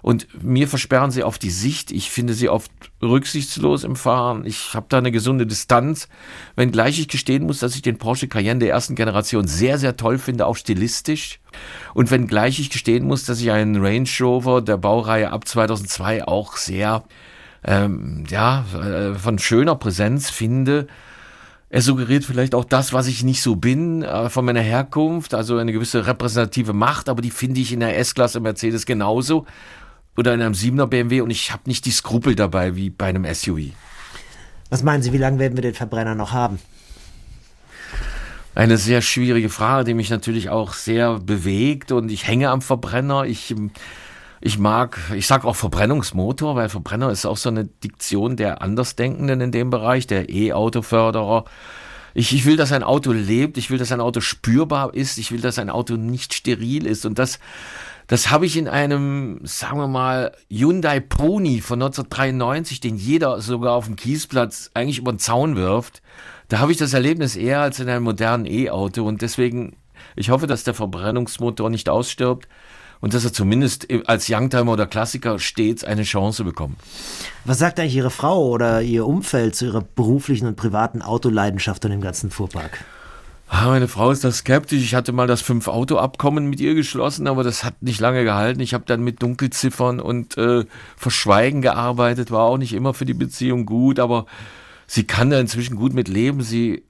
Und 0.02 0.44
mir 0.44 0.68
versperren 0.68 1.12
sie 1.12 1.24
oft 1.24 1.42
die 1.44 1.52
Sicht. 1.52 1.92
Ich 1.92 2.10
finde 2.10 2.34
sie 2.34 2.50
oft 2.50 2.72
rücksichtslos 3.02 3.84
im 3.84 3.96
Fahren. 3.96 4.46
Ich 4.46 4.74
habe 4.74 4.88
da 4.90 4.98
eine 4.98 5.12
gesunde 5.12 5.46
Distanz. 5.46 6.08
Wenngleich 6.56 7.00
ich 7.00 7.08
gestehen 7.08 7.44
muss, 7.46 7.60
dass 7.60 7.76
ich 7.76 7.82
den 7.82 7.98
Porsche 7.98 8.28
Cayenne 8.28 8.60
der 8.60 8.70
ersten 8.70 8.96
Generation 8.96 9.48
sehr, 9.48 9.78
sehr 9.78 9.98
toll 9.98 10.18
finde, 10.18 10.48
auch 10.48 10.56
stilistisch. 10.56 11.40
Und 11.94 12.10
wenngleich 12.10 12.60
ich 12.60 12.70
gestehen 12.70 13.06
muss, 13.06 13.26
dass 13.26 13.42
ich 13.42 13.52
einen 13.52 13.84
Range 13.84 14.10
Rover 14.20 14.62
der 14.62 14.78
Baureihe 14.78 15.32
ab 15.32 15.48
2002 15.48 16.28
auch 16.28 16.58
sehr, 16.58 17.04
ähm, 17.64 18.26
ja, 18.30 18.66
äh, 18.74 19.14
von 19.14 19.38
schöner 19.38 19.76
Präsenz 19.76 20.30
finde. 20.30 20.88
Er 21.70 21.82
suggeriert 21.82 22.26
vielleicht 22.26 22.54
auch 22.54 22.66
das, 22.66 22.92
was 22.92 23.08
ich 23.08 23.24
nicht 23.24 23.42
so 23.42 23.56
bin, 23.56 24.02
äh, 24.02 24.30
von 24.30 24.44
meiner 24.44 24.62
Herkunft, 24.62 25.34
also 25.34 25.58
eine 25.58 25.72
gewisse 25.72 26.06
repräsentative 26.06 26.74
Macht, 26.74 27.08
aber 27.08 27.22
die 27.22 27.32
finde 27.32 27.62
ich 27.62 27.72
in 27.72 27.80
der 27.80 27.98
S-Klasse 27.98 28.40
Mercedes 28.40 28.86
genauso 28.86 29.46
oder 30.18 30.34
in 30.34 30.42
einem 30.42 30.54
7er 30.54 30.88
BMW 30.88 31.22
und 31.22 31.30
ich 31.30 31.52
habe 31.52 31.64
nicht 31.66 31.86
die 31.86 31.92
Skrupel 31.92 32.36
dabei 32.36 32.76
wie 32.76 32.90
bei 32.90 33.08
einem 33.08 33.26
SUV. 33.32 33.74
Was 34.70 34.84
meinen 34.84 35.04
Sie, 35.04 35.14
wie 35.14 35.18
lange 35.18 35.40
werden 35.40 35.58
wir 35.58 35.62
den 35.62 35.74
Verbrenner 35.74 36.16
noch 36.16 36.32
haben? 36.32 36.60
Eine 38.54 38.78
sehr 38.78 39.02
schwierige 39.02 39.50
Frage, 39.50 39.86
die 39.86 39.94
mich 39.94 40.10
natürlich 40.10 40.50
auch 40.50 40.74
sehr 40.74 41.20
bewegt 41.20 41.92
und 41.92 42.12
ich 42.12 42.28
hänge 42.28 42.50
am 42.50 42.62
Verbrenner. 42.62 43.24
Ich, 43.24 43.56
ich 44.42 44.60
mag, 44.60 45.00
ich 45.16 45.26
sage 45.26 45.48
auch 45.48 45.56
Verbrennungsmotor, 45.56 46.56
weil 46.56 46.68
Verbrenner 46.68 47.12
ist 47.12 47.26
auch 47.26 47.38
so 47.38 47.50
eine 47.50 47.66
Diktion 47.66 48.36
der 48.36 48.62
Andersdenkenden 48.62 49.40
in 49.40 49.52
dem 49.54 49.70
Bereich, 49.70 50.06
der 50.06 50.30
E-Autoförderer. 50.30 51.46
Ich, 52.14 52.34
ich 52.34 52.46
will, 52.46 52.58
dass 52.58 52.74
ein 52.74 52.84
Auto 52.84 53.14
lebt, 53.14 53.58
ich 53.58 53.70
will, 53.70 53.78
dass 53.78 53.94
ein 53.94 54.02
Auto 54.02 54.20
spürbar 54.20 54.94
ist, 54.94 55.18
ich 55.18 55.32
will, 55.32 55.40
dass 55.40 55.58
ein 55.58 55.70
Auto 55.70 55.96
nicht 55.96 56.34
steril 56.34 56.86
ist 56.86 57.06
und 57.06 57.20
das 57.20 57.40
das 58.12 58.30
habe 58.30 58.46
ich 58.46 58.58
in 58.58 58.68
einem, 58.68 59.40
sagen 59.46 59.78
wir 59.78 59.88
mal, 59.88 60.34
Hyundai 60.50 61.00
Pony 61.00 61.62
von 61.62 61.82
1993, 61.82 62.82
den 62.82 62.98
jeder 62.98 63.40
sogar 63.40 63.72
auf 63.72 63.86
dem 63.86 63.96
Kiesplatz 63.96 64.70
eigentlich 64.74 64.98
über 64.98 65.14
den 65.14 65.20
Zaun 65.20 65.56
wirft. 65.56 66.02
Da 66.50 66.60
habe 66.60 66.74
ich 66.74 66.78
das 66.78 66.92
Erlebnis 66.92 67.38
eher 67.38 67.62
als 67.62 67.80
in 67.80 67.88
einem 67.88 68.04
modernen 68.04 68.46
E-Auto 68.46 69.08
und 69.08 69.22
deswegen, 69.22 69.78
ich 70.18 70.30
hoffe, 70.30 70.46
dass 70.46 70.66
der 70.66 70.74
Verbrennungsmotor 70.74 71.70
nicht 71.70 71.88
ausstirbt 71.88 72.50
und 73.00 73.14
dass 73.14 73.24
er 73.24 73.32
zumindest 73.32 73.88
als 74.08 74.30
Youngtimer 74.30 74.74
oder 74.74 74.88
Klassiker 74.88 75.40
stets 75.40 75.86
eine 75.86 76.04
Chance 76.04 76.44
bekommt. 76.44 76.76
Was 77.46 77.60
sagt 77.60 77.80
eigentlich 77.80 77.96
Ihre 77.96 78.12
Frau 78.12 78.46
oder 78.46 78.82
Ihr 78.82 79.08
Umfeld 79.08 79.56
zu 79.56 79.68
Ihrer 79.68 79.86
beruflichen 79.96 80.48
und 80.48 80.58
privaten 80.58 81.02
Autoleidenschaft 81.02 81.86
und 81.86 81.92
dem 81.92 82.02
ganzen 82.02 82.30
Fuhrpark? 82.30 82.84
Ah, 83.54 83.68
meine 83.68 83.90
Frau 83.90 84.12
ist 84.12 84.24
da 84.24 84.32
skeptisch. 84.32 84.82
Ich 84.82 84.96
hatte 84.96 85.12
mal 85.12 85.28
das 85.28 85.42
Fünf-Auto-Abkommen 85.42 86.50
mit 86.50 86.62
ihr 86.62 86.74
geschlossen, 86.74 87.28
aber 87.28 87.44
das 87.44 87.66
hat 87.66 87.82
nicht 87.82 88.00
lange 88.00 88.24
gehalten. 88.24 88.62
Ich 88.62 88.74
habe 88.74 88.86
dann 88.88 89.04
mit 89.04 89.22
Dunkelziffern 89.22 90.00
und 90.00 90.38
äh, 90.38 90.64
Verschweigen 90.96 91.62
gearbeitet, 91.62 92.32
war 92.32 92.44
auch 92.44 92.58
nicht 92.58 92.72
immer 92.72 92.94
für 92.94 93.04
die 93.04 93.14
Beziehung 93.14 93.66
gut, 93.66 94.00
aber 94.00 94.26
sie 94.88 95.04
kann 95.04 95.32
da 95.32 95.38
inzwischen 95.38 95.76
gut 95.76 95.94
mit 95.94 96.08
leben. 96.08 96.42
Sie, 96.42 96.86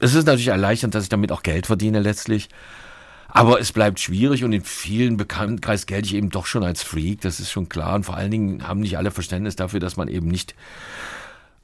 es 0.00 0.14
ist 0.14 0.24
natürlich 0.24 0.48
erleichternd, 0.48 0.94
dass 0.94 1.02
ich 1.02 1.10
damit 1.10 1.30
auch 1.30 1.42
Geld 1.42 1.66
verdiene 1.66 2.00
letztlich. 2.00 2.48
Aber 3.28 3.60
es 3.60 3.72
bleibt 3.72 4.00
schwierig 4.00 4.44
und 4.44 4.54
in 4.54 4.64
vielen 4.64 5.18
Bekanntenkreis 5.18 5.84
gelte 5.84 6.06
ich 6.06 6.14
eben 6.14 6.30
doch 6.30 6.46
schon 6.46 6.64
als 6.64 6.82
Freak, 6.82 7.20
das 7.20 7.38
ist 7.38 7.50
schon 7.50 7.68
klar. 7.68 7.96
Und 7.96 8.04
vor 8.04 8.16
allen 8.16 8.30
Dingen 8.30 8.66
haben 8.66 8.80
nicht 8.80 8.96
alle 8.96 9.10
Verständnis 9.10 9.56
dafür, 9.56 9.80
dass 9.80 9.98
man 9.98 10.08
eben 10.08 10.28
nicht 10.28 10.54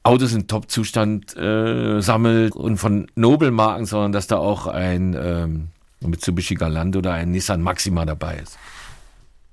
Autos 0.03 0.33
in 0.33 0.47
Top-Zustand 0.47 1.35
äh, 1.35 2.01
sammelt 2.01 2.55
und 2.55 2.77
von 2.77 3.07
Nobelmarken, 3.15 3.85
sondern 3.85 4.11
dass 4.11 4.27
da 4.27 4.37
auch 4.37 4.67
ein 4.67 5.15
ähm, 5.19 5.67
Mitsubishi 6.01 6.55
Galant 6.55 6.95
oder 6.95 7.13
ein 7.13 7.31
Nissan 7.31 7.61
Maxima 7.61 8.05
dabei 8.05 8.37
ist. 8.37 8.57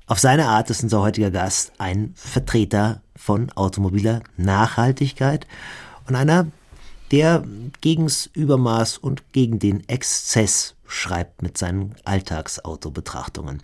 Auf 0.06 0.20
seine 0.20 0.46
Art 0.46 0.70
ist 0.70 0.84
unser 0.84 1.00
heutiger 1.00 1.32
Gast 1.32 1.72
ein 1.78 2.12
Vertreter 2.14 3.02
von 3.16 3.50
automobiler 3.52 4.22
Nachhaltigkeit 4.36 5.46
und 6.06 6.14
einer, 6.14 6.46
der 7.10 7.44
gegens 7.80 8.30
Übermaß 8.32 8.98
und 8.98 9.32
gegen 9.32 9.58
den 9.58 9.88
Exzess 9.88 10.74
schreibt 10.86 11.42
mit 11.42 11.58
seinen 11.58 11.94
Alltagsautobetrachtungen. 12.04 13.62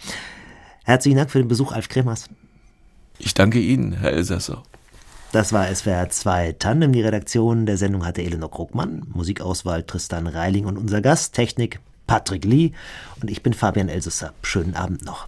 Herzlichen 0.85 1.18
Dank 1.18 1.31
für 1.31 1.38
den 1.38 1.49
Besuch, 1.49 1.71
Alf 1.73 1.88
Kremers. 1.88 2.29
Ich 3.18 3.35
danke 3.35 3.61
Ihnen, 3.61 3.92
Herr 3.92 4.12
Elsässer. 4.12 4.64
Das 5.33 5.55
war 5.55 5.75
SWR 5.75 6.11
2 6.11 6.57
Tandem. 6.59 6.92
Die 6.92 7.01
Redaktion 7.01 7.64
der 7.64 7.79
Sendung 7.79 8.05
hatte 8.05 8.21
Elinor 8.21 8.51
Krugmann, 8.51 9.07
Musikauswahl 9.14 9.83
Tristan 9.83 10.27
Reiling 10.27 10.66
und 10.66 10.77
unser 10.77 11.01
Gast, 11.01 11.35
Technik 11.35 11.81
Patrick 12.07 12.45
Lee 12.45 12.73
und 13.23 13.31
ich 13.31 13.42
bin 13.42 13.55
Fabian 13.55 13.88
Elsesser. 13.88 14.35
Schönen 14.42 14.77
Abend 14.77 15.07
noch. 15.07 15.27